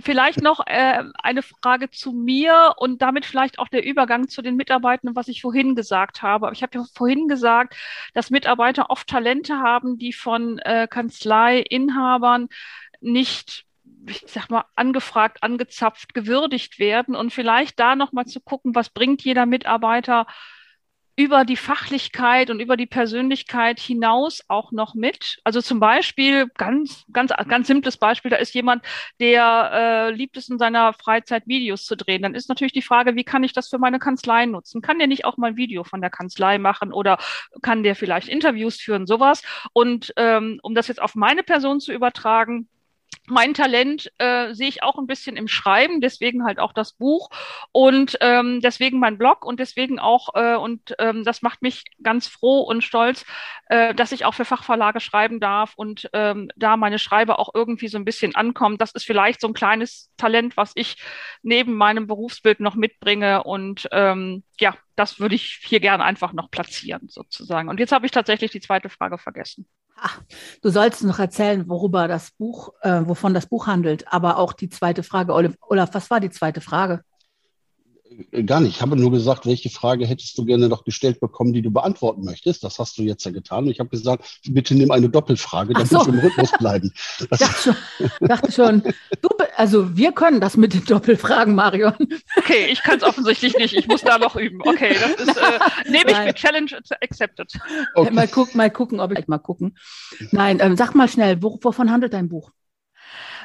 vielleicht 0.00 0.42
noch 0.42 0.66
äh, 0.66 1.02
eine 1.14 1.42
Frage 1.42 1.90
zu 1.90 2.12
mir 2.12 2.74
und 2.78 3.02
damit 3.02 3.24
vielleicht 3.26 3.58
auch 3.58 3.68
der 3.68 3.84
Übergang 3.84 4.28
zu 4.28 4.42
den 4.42 4.56
Mitarbeitern, 4.56 5.16
was 5.16 5.28
ich 5.28 5.42
vorhin 5.42 5.74
gesagt 5.74 6.22
habe. 6.22 6.50
Ich 6.52 6.62
habe 6.62 6.78
ja 6.78 6.84
vorhin 6.94 7.28
gesagt, 7.28 7.76
dass 8.14 8.30
Mitarbeiter 8.30 8.90
oft 8.90 9.08
Talente 9.08 9.58
haben, 9.58 9.98
die 9.98 10.12
von 10.12 10.58
äh, 10.58 10.86
Kanzleiinhabern 10.88 12.48
nicht 13.00 13.66
ich 14.06 14.24
sag 14.26 14.50
mal, 14.50 14.64
angefragt, 14.76 15.42
angezapft, 15.42 16.14
gewürdigt 16.14 16.78
werden 16.78 17.14
und 17.14 17.32
vielleicht 17.32 17.78
da 17.80 17.96
nochmal 17.96 18.26
zu 18.26 18.40
gucken, 18.40 18.74
was 18.74 18.90
bringt 18.90 19.22
jeder 19.22 19.46
Mitarbeiter 19.46 20.26
über 21.16 21.44
die 21.44 21.56
Fachlichkeit 21.56 22.50
und 22.50 22.60
über 22.60 22.76
die 22.76 22.86
Persönlichkeit 22.86 23.78
hinaus 23.78 24.42
auch 24.48 24.72
noch 24.72 24.94
mit. 24.94 25.38
Also 25.44 25.60
zum 25.60 25.78
Beispiel, 25.78 26.48
ganz, 26.56 27.04
ganz, 27.12 27.32
ganz 27.48 27.66
simples 27.68 27.96
Beispiel, 27.96 28.30
da 28.30 28.36
ist 28.36 28.54
jemand, 28.54 28.84
der 29.20 29.70
äh, 29.72 30.10
liebt 30.10 30.36
es 30.36 30.48
in 30.48 30.58
seiner 30.58 30.92
Freizeit 30.92 31.46
Videos 31.46 31.84
zu 31.84 31.96
drehen. 31.96 32.22
Dann 32.22 32.34
ist 32.34 32.48
natürlich 32.48 32.72
die 32.72 32.82
Frage, 32.82 33.14
wie 33.14 33.24
kann 33.24 33.44
ich 33.44 33.52
das 33.52 33.68
für 33.68 33.78
meine 33.78 33.98
Kanzlei 33.98 34.46
nutzen? 34.46 34.82
Kann 34.82 34.98
der 34.98 35.06
nicht 35.06 35.24
auch 35.24 35.36
mal 35.36 35.48
ein 35.48 35.56
Video 35.56 35.84
von 35.84 36.00
der 36.00 36.10
Kanzlei 36.10 36.58
machen 36.58 36.92
oder 36.92 37.18
kann 37.62 37.84
der 37.84 37.94
vielleicht 37.94 38.28
Interviews 38.28 38.76
führen, 38.76 39.06
sowas? 39.06 39.42
Und 39.72 40.12
ähm, 40.16 40.58
um 40.62 40.74
das 40.74 40.88
jetzt 40.88 41.00
auf 41.00 41.14
meine 41.14 41.44
Person 41.44 41.78
zu 41.78 41.92
übertragen, 41.92 42.68
mein 43.26 43.54
Talent 43.54 44.12
äh, 44.18 44.52
sehe 44.52 44.68
ich 44.68 44.82
auch 44.82 44.98
ein 44.98 45.06
bisschen 45.06 45.36
im 45.36 45.48
Schreiben, 45.48 46.00
deswegen 46.00 46.44
halt 46.44 46.58
auch 46.58 46.72
das 46.72 46.92
Buch 46.92 47.30
und 47.72 48.18
ähm, 48.20 48.60
deswegen 48.60 48.98
mein 48.98 49.16
Blog 49.18 49.44
und 49.44 49.60
deswegen 49.60 49.98
auch, 49.98 50.34
äh, 50.34 50.56
und 50.56 50.94
ähm, 50.98 51.24
das 51.24 51.40
macht 51.42 51.62
mich 51.62 51.84
ganz 52.02 52.26
froh 52.26 52.60
und 52.60 52.82
stolz, 52.84 53.24
äh, 53.68 53.94
dass 53.94 54.12
ich 54.12 54.24
auch 54.24 54.34
für 54.34 54.44
Fachverlage 54.44 55.00
schreiben 55.00 55.40
darf 55.40 55.72
und 55.76 56.08
ähm, 56.12 56.50
da 56.56 56.76
meine 56.76 56.98
Schreibe 56.98 57.38
auch 57.38 57.50
irgendwie 57.54 57.88
so 57.88 57.96
ein 57.98 58.04
bisschen 58.04 58.34
ankommen. 58.34 58.78
Das 58.78 58.92
ist 58.92 59.06
vielleicht 59.06 59.40
so 59.40 59.48
ein 59.48 59.54
kleines 59.54 60.10
Talent, 60.16 60.56
was 60.56 60.72
ich 60.74 60.96
neben 61.42 61.74
meinem 61.74 62.06
Berufsbild 62.06 62.60
noch 62.60 62.74
mitbringe 62.74 63.42
und 63.44 63.88
ähm, 63.92 64.44
ja, 64.60 64.76
das 64.96 65.18
würde 65.18 65.34
ich 65.34 65.60
hier 65.64 65.80
gerne 65.80 66.04
einfach 66.04 66.32
noch 66.32 66.50
platzieren 66.50 67.08
sozusagen. 67.08 67.68
Und 67.68 67.80
jetzt 67.80 67.92
habe 67.92 68.06
ich 68.06 68.12
tatsächlich 68.12 68.50
die 68.50 68.60
zweite 68.60 68.88
Frage 68.88 69.18
vergessen. 69.18 69.66
Ach, 69.96 70.20
du 70.62 70.70
sollst 70.70 71.04
noch 71.04 71.18
erzählen, 71.18 71.68
worüber 71.68 72.08
das 72.08 72.32
Buch, 72.32 72.72
äh, 72.82 73.02
wovon 73.06 73.32
das 73.34 73.46
Buch 73.46 73.66
handelt. 73.66 74.12
Aber 74.12 74.38
auch 74.38 74.52
die 74.52 74.68
zweite 74.68 75.02
Frage, 75.02 75.32
Olaf, 75.32 75.90
was 75.92 76.10
war 76.10 76.20
die 76.20 76.30
zweite 76.30 76.60
Frage? 76.60 77.02
Äh, 78.32 78.42
gar 78.44 78.60
nicht. 78.60 78.76
Ich 78.76 78.82
habe 78.82 78.96
nur 78.96 79.10
gesagt, 79.10 79.46
welche 79.46 79.70
Frage 79.70 80.06
hättest 80.06 80.36
du 80.38 80.44
gerne 80.44 80.68
noch 80.68 80.84
gestellt 80.84 81.20
bekommen, 81.20 81.52
die 81.52 81.62
du 81.62 81.70
beantworten 81.70 82.24
möchtest. 82.24 82.64
Das 82.64 82.78
hast 82.78 82.98
du 82.98 83.02
jetzt 83.02 83.24
ja 83.24 83.30
getan. 83.30 83.64
Und 83.64 83.70
ich 83.70 83.80
habe 83.80 83.90
gesagt, 83.90 84.40
bitte 84.48 84.74
nimm 84.74 84.90
eine 84.90 85.08
Doppelfrage, 85.08 85.74
damit 85.74 85.88
so. 85.88 86.06
wir 86.06 86.14
im 86.14 86.20
Rhythmus 86.20 86.52
bleiben. 86.58 86.92
Das 87.30 87.40
dachte 87.40 87.62
schon, 87.62 87.76
dachte 88.28 88.52
schon 88.52 88.82
du, 89.20 89.28
also 89.56 89.96
wir 89.96 90.12
können 90.12 90.40
das 90.40 90.56
mit 90.56 90.74
den 90.74 90.84
Doppelfragen, 90.84 91.54
Marion. 91.54 91.94
Okay, 92.36 92.66
ich 92.70 92.82
kann 92.82 92.98
es 92.98 93.02
offensichtlich 93.02 93.56
nicht. 93.56 93.74
Ich 93.74 93.86
muss 93.86 94.02
da 94.02 94.18
noch 94.18 94.36
üben. 94.36 94.60
Okay, 94.62 94.94
das 94.94 95.28
ist, 95.28 95.36
äh, 95.36 95.90
nehme 95.90 96.10
ich 96.10 96.24
mit 96.24 96.36
Challenge 96.36 96.70
accepted. 97.00 97.52
Okay. 97.94 98.12
Mal, 98.12 98.28
gucken, 98.28 98.56
mal 98.56 98.70
gucken, 98.70 99.00
ob 99.00 99.16
ich 99.16 99.26
mal 99.26 99.38
gucken. 99.38 99.76
Nein, 100.32 100.58
ähm, 100.60 100.76
sag 100.76 100.94
mal 100.94 101.08
schnell, 101.08 101.42
wovon 101.42 101.90
handelt 101.90 102.12
dein 102.12 102.28
Buch? 102.28 102.50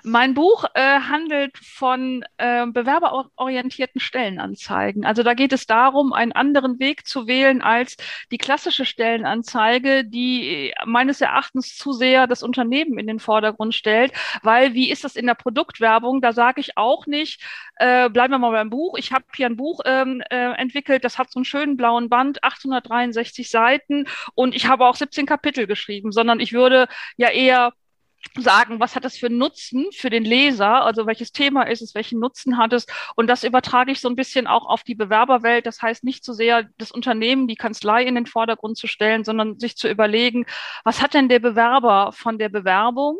Mein 0.04 0.34
Buch 0.34 0.66
äh, 0.74 1.00
handelt 1.00 1.58
von 1.58 2.24
äh, 2.38 2.66
bewerberorientierten 2.68 4.00
Stellenanzeigen. 4.00 5.06
Also 5.06 5.24
da 5.24 5.34
geht 5.34 5.54
es 5.54 5.66
darum, 5.66 6.14
einen 6.14 6.32
anderen 6.32 6.80
Weg 6.80 7.08
zu 7.08 7.28
wählen 7.28 7.62
als 7.62 7.98
die 8.32 8.38
klassische 8.38 8.86
Stellenanzeige, 8.86 10.06
die 10.06 10.74
meines 10.86 11.22
Erachtens 11.22 11.76
zu 11.76 11.92
sehr 11.94 12.28
das 12.28 12.44
Unternehmen 12.44 12.98
in 13.00 13.08
den 13.08 13.20
Vordergrund 13.20 13.76
stellt. 13.76 14.14
Weil 14.44 14.74
wie 14.74 14.90
ist 14.90 15.04
das 15.04 15.16
in 15.16 15.26
der 15.26 15.36
Produktwerbung? 15.36 16.22
Da 16.22 16.34
sage 16.34 16.62
ich 16.62 16.78
auch 16.78 17.06
nicht, 17.06 17.42
äh, 17.76 18.10
bleiben 18.10 18.34
wir 18.34 18.40
mal 18.40 18.52
beim 18.52 18.70
Buch. 18.70 18.98
Ich 18.98 19.12
habe 19.12 19.26
hier 19.36 19.48
ein 19.48 19.58
Buch 19.58 19.80
ähm, 19.86 20.22
äh, 20.30 20.54
entwickelt, 20.54 21.04
das 21.04 21.18
hat 21.18 21.32
so 21.32 21.40
einen 21.40 21.46
schönen 21.46 21.78
blauen 21.78 22.10
Band, 22.10 22.44
863 22.44 23.50
Seiten 23.50 24.06
und 24.36 24.56
ich 24.56 24.68
habe 24.68 24.86
auch 24.86 24.96
17 24.96 25.26
Kapitel 25.26 25.68
geschrieben, 25.68 26.12
sondern 26.12 26.40
ich 26.40 26.54
würde 26.54 26.88
ja 27.18 27.30
eher 27.30 27.74
sagen, 28.38 28.79
was 28.79 28.95
hat 28.95 29.05
das 29.05 29.17
für 29.17 29.27
einen 29.27 29.38
Nutzen 29.38 29.88
für 29.91 30.10
den 30.10 30.23
Leser, 30.23 30.84
also 30.84 31.05
welches 31.08 31.32
Thema 31.32 31.63
ist 31.63 31.82
es, 31.82 31.95
welchen 31.95 32.19
Nutzen 32.19 32.58
hat 32.58 32.73
es. 32.73 32.86
Und 33.15 33.27
das 33.27 33.43
übertrage 33.43 33.91
ich 33.91 34.01
so 34.01 34.10
ein 34.10 34.15
bisschen 34.15 34.47
auch 34.47 34.65
auf 34.65 34.84
die 34.84 34.95
Bewerberwelt. 34.95 35.65
Das 35.65 35.82
heißt 35.82 36.03
nicht 36.03 36.23
so 36.23 36.34
sehr 36.34 36.67
das 36.77 36.91
Unternehmen, 36.91 37.47
die 37.47 37.55
Kanzlei 37.55 38.03
in 38.03 38.15
den 38.15 38.25
Vordergrund 38.25 38.77
zu 38.77 38.88
stellen, 38.88 39.23
sondern 39.23 39.60
sich 39.60 39.77
zu 39.77 39.89
überlegen, 39.89 40.45
was 40.84 41.01
hat 41.01 41.13
denn 41.13 41.29
der 41.29 41.39
Bewerber 41.39 42.12
von 42.13 42.38
der 42.38 42.49
Bewerbung? 42.49 43.17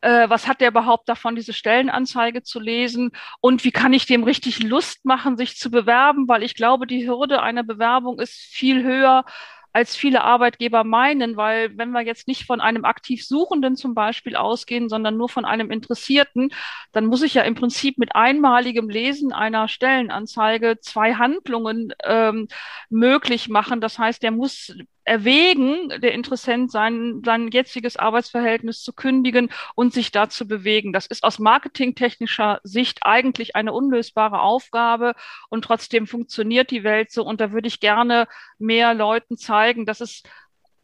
Äh, 0.00 0.28
was 0.28 0.46
hat 0.46 0.60
der 0.60 0.68
überhaupt 0.68 1.08
davon, 1.08 1.34
diese 1.34 1.52
Stellenanzeige 1.52 2.42
zu 2.42 2.60
lesen? 2.60 3.10
Und 3.40 3.64
wie 3.64 3.72
kann 3.72 3.92
ich 3.92 4.06
dem 4.06 4.22
richtig 4.24 4.62
Lust 4.62 5.04
machen, 5.04 5.36
sich 5.36 5.56
zu 5.56 5.70
bewerben? 5.70 6.28
Weil 6.28 6.42
ich 6.42 6.54
glaube, 6.54 6.86
die 6.86 7.08
Hürde 7.08 7.42
einer 7.42 7.64
Bewerbung 7.64 8.20
ist 8.20 8.34
viel 8.34 8.84
höher, 8.84 9.24
als 9.72 9.94
viele 9.96 10.24
Arbeitgeber 10.24 10.84
meinen, 10.84 11.36
weil 11.36 11.76
wenn 11.76 11.90
wir 11.90 12.02
jetzt 12.02 12.28
nicht 12.28 12.44
von 12.46 12.60
einem 12.60 12.84
aktiv 12.84 13.24
Suchenden 13.24 13.76
zum 13.76 13.94
Beispiel 13.94 14.36
ausgehen, 14.36 14.88
sondern 14.88 15.16
nur 15.16 15.28
von 15.28 15.44
einem 15.44 15.70
Interessierten, 15.70 16.50
dann 16.92 17.06
muss 17.06 17.22
ich 17.22 17.34
ja 17.34 17.42
im 17.42 17.54
Prinzip 17.54 17.98
mit 17.98 18.14
einmaligem 18.14 18.88
Lesen 18.88 19.32
einer 19.32 19.68
Stellenanzeige 19.68 20.78
zwei 20.80 21.14
Handlungen 21.14 21.92
ähm, 22.04 22.48
möglich 22.88 23.48
machen. 23.48 23.80
Das 23.80 23.98
heißt, 23.98 24.22
der 24.22 24.30
muss 24.30 24.74
erwägen, 25.08 25.88
der 26.00 26.12
Interessent 26.12 26.70
sein, 26.70 27.22
sein 27.24 27.48
jetziges 27.48 27.96
Arbeitsverhältnis 27.96 28.82
zu 28.82 28.92
kündigen 28.92 29.50
und 29.74 29.92
sich 29.92 30.12
dazu 30.12 30.46
bewegen. 30.46 30.92
Das 30.92 31.06
ist 31.06 31.24
aus 31.24 31.38
marketingtechnischer 31.38 32.60
Sicht 32.62 33.00
eigentlich 33.02 33.56
eine 33.56 33.72
unlösbare 33.72 34.40
Aufgabe 34.40 35.14
und 35.48 35.64
trotzdem 35.64 36.06
funktioniert 36.06 36.70
die 36.70 36.84
Welt 36.84 37.10
so. 37.10 37.24
Und 37.24 37.40
da 37.40 37.52
würde 37.52 37.68
ich 37.68 37.80
gerne 37.80 38.28
mehr 38.58 38.94
Leuten 38.94 39.36
zeigen, 39.36 39.86
dass 39.86 40.00
es, 40.00 40.22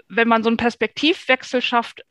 wenn 0.08 0.28
man 0.28 0.42
so 0.42 0.48
einen 0.48 0.56
Perspektivwechsel 0.56 1.62
schafft, 1.62 2.04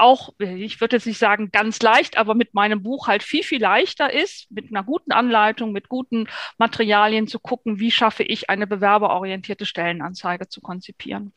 auch, 0.00 0.34
ich 0.38 0.80
würde 0.80 0.96
jetzt 0.96 1.06
nicht 1.06 1.18
sagen 1.18 1.50
ganz 1.52 1.80
leicht, 1.80 2.16
aber 2.16 2.34
mit 2.34 2.54
meinem 2.54 2.82
Buch 2.82 3.08
halt 3.08 3.22
viel, 3.22 3.42
viel 3.42 3.60
leichter 3.60 4.12
ist, 4.12 4.50
mit 4.50 4.70
einer 4.70 4.82
guten 4.82 5.12
Anleitung, 5.12 5.72
mit 5.72 5.88
guten 5.88 6.28
Materialien 6.58 7.26
zu 7.26 7.38
gucken, 7.38 7.78
wie 7.78 7.90
schaffe 7.90 8.22
ich 8.22 8.50
eine 8.50 8.66
bewerberorientierte 8.66 9.66
Stellenanzeige 9.66 10.48
zu 10.48 10.60
konzipieren. 10.60 11.32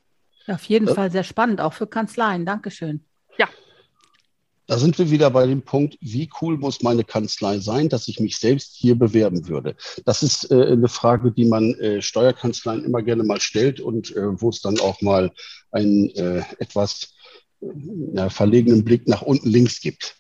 Auf 0.48 0.66
jeden 0.66 0.88
ja. 0.88 0.94
Fall 0.94 1.12
sehr 1.12 1.24
spannend, 1.24 1.62
auch 1.62 1.74
für 1.74 1.88
Kanzleien. 1.88 2.46
Dankeschön. 2.46 3.06
Ja. 3.38 3.48
Da 4.66 4.78
sind 4.78 4.98
wir 4.98 5.12
wieder 5.12 5.30
bei 5.30 5.46
dem 5.46 5.62
Punkt, 5.62 5.98
wie 6.00 6.30
cool 6.42 6.58
muss 6.58 6.82
meine 6.82 7.04
Kanzlei 7.04 7.60
sein, 7.60 7.90
dass 7.90 8.08
ich 8.08 8.20
mich 8.20 8.38
selbst 8.38 8.76
hier 8.76 8.96
bewerben 8.96 9.48
würde. 9.48 9.76
Das 10.06 10.24
ist 10.24 10.52
äh, 10.52 10.72
eine 10.72 10.88
Frage, 10.88 11.32
die 11.32 11.46
man 11.46 11.74
äh, 11.76 12.02
Steuerkanzleien 12.02 12.86
immer 12.86 13.02
gerne 13.02 13.24
mal 13.24 13.42
stellt 13.42 13.82
und 13.82 14.16
äh, 14.16 14.42
wo 14.42 14.50
es 14.50 14.62
dann 14.62 14.80
auch 14.80 15.02
mal 15.02 15.32
ein 15.72 16.10
äh, 16.16 16.44
etwas 16.60 17.13
ja, 18.14 18.30
verlegenen 18.30 18.84
Blick 18.84 19.08
nach 19.08 19.22
unten 19.22 19.50
links 19.50 19.82
gibt. 19.82 20.16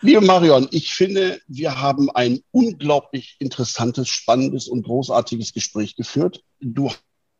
Liebe 0.00 0.20
Marion, 0.20 0.68
ich 0.70 0.92
finde, 0.92 1.40
wir 1.46 1.80
haben 1.80 2.10
ein 2.10 2.40
unglaublich 2.50 3.36
interessantes, 3.38 4.08
spannendes 4.08 4.68
und 4.68 4.82
großartiges 4.84 5.54
Gespräch 5.54 5.96
geführt. 5.96 6.42
Du 6.60 6.90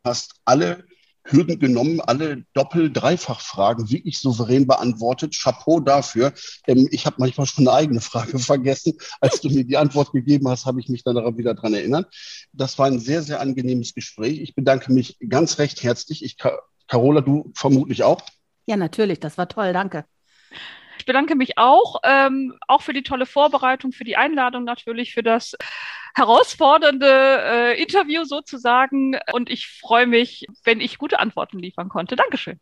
hast 0.02 0.36
alle 0.44 0.84
Hürden 1.26 1.58
genommen, 1.58 2.00
alle 2.00 2.44
Doppel-, 2.52 2.92
Dreifach-Fragen 2.92 3.90
wirklich 3.90 4.18
souverän 4.18 4.66
beantwortet. 4.66 5.34
Chapeau 5.34 5.80
dafür. 5.80 6.32
Ähm, 6.66 6.88
ich 6.90 7.06
habe 7.06 7.16
manchmal 7.18 7.46
schon 7.46 7.66
eine 7.66 7.76
eigene 7.76 8.00
Frage 8.00 8.38
vergessen. 8.38 8.94
Als 9.20 9.40
du 9.40 9.48
mir 9.48 9.64
die 9.64 9.76
Antwort 9.76 10.12
gegeben 10.12 10.48
hast, 10.48 10.66
habe 10.66 10.80
ich 10.80 10.88
mich 10.88 11.02
dann 11.02 11.16
wieder 11.38 11.54
daran 11.54 11.74
erinnert. 11.74 12.14
Das 12.52 12.78
war 12.78 12.86
ein 12.86 12.98
sehr, 12.98 13.22
sehr 13.22 13.40
angenehmes 13.40 13.94
Gespräch. 13.94 14.40
Ich 14.40 14.54
bedanke 14.54 14.92
mich 14.92 15.18
ganz 15.28 15.58
recht 15.58 15.82
herzlich. 15.82 16.22
Ich 16.22 16.36
Carola, 16.88 17.20
du 17.20 17.52
vermutlich 17.54 18.02
auch? 18.02 18.22
Ja, 18.66 18.76
natürlich. 18.76 19.20
Das 19.20 19.38
war 19.38 19.48
toll. 19.48 19.72
Danke. 19.72 20.04
Ich 20.98 21.06
bedanke 21.06 21.34
mich 21.34 21.58
auch, 21.58 22.00
ähm, 22.04 22.56
auch 22.66 22.82
für 22.82 22.92
die 22.92 23.02
tolle 23.02 23.26
Vorbereitung, 23.26 23.92
für 23.92 24.04
die 24.04 24.16
Einladung 24.16 24.64
natürlich, 24.64 25.12
für 25.12 25.22
das 25.22 25.54
herausfordernde 26.14 27.06
äh, 27.06 27.82
Interview 27.82 28.24
sozusagen. 28.24 29.18
Und 29.32 29.50
ich 29.50 29.66
freue 29.66 30.06
mich, 30.06 30.46
wenn 30.62 30.80
ich 30.80 30.98
gute 30.98 31.18
Antworten 31.18 31.58
liefern 31.58 31.88
konnte. 31.88 32.16
Dankeschön. 32.16 32.58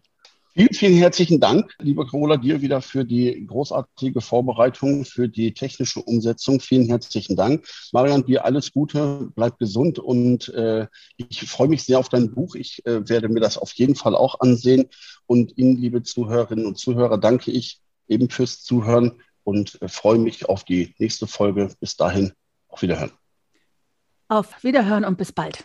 Vielen, 0.55 0.75
vielen 0.75 0.99
herzlichen 0.99 1.41
Dank, 1.41 1.75
liebe 1.81 2.07
Carola, 2.07 2.37
dir 2.37 2.61
wieder 2.61 2.83
für 2.83 3.07
die 3.07 3.47
großartige 3.47 4.21
Vorbereitung, 4.21 5.07
für 5.07 5.27
die 5.27 5.55
technische 5.55 6.03
Umsetzung. 6.03 6.61
Vielen 6.61 6.89
herzlichen 6.89 7.37
Dank. 7.37 7.67
Marian, 7.91 8.27
dir 8.27 8.45
alles 8.45 8.71
Gute, 8.71 9.31
bleib 9.35 9.59
gesund 9.59 9.99
und 9.99 10.51
äh, 10.51 10.89
ich 11.17 11.49
freue 11.49 11.69
mich 11.69 11.85
sehr 11.85 11.99
auf 11.99 12.11
dein 12.11 12.35
Buch. 12.35 12.55
Ich 12.55 12.85
äh, 12.85 13.09
werde 13.09 13.31
mir 13.31 13.41
das 13.41 13.57
auf 13.57 13.73
jeden 13.73 13.95
Fall 13.95 14.15
auch 14.15 14.41
ansehen. 14.41 14.91
Und 15.25 15.57
Ihnen, 15.57 15.79
liebe 15.79 16.03
Zuhörerinnen 16.03 16.67
und 16.67 16.77
Zuhörer, 16.77 17.17
danke 17.17 17.51
ich 17.51 17.81
eben 18.07 18.29
fürs 18.29 18.63
Zuhören 18.63 19.23
und 19.45 19.81
äh, 19.81 19.89
freue 19.89 20.19
mich 20.19 20.51
auf 20.51 20.65
die 20.65 20.95
nächste 20.99 21.27
Folge. 21.27 21.71
Bis 21.81 21.97
dahin, 21.97 22.33
auf 22.69 22.83
Wiederhören. 22.83 23.13
Auf 24.29 24.63
Wiederhören 24.63 25.07
und 25.07 25.17
bis 25.17 25.33
bald. 25.33 25.65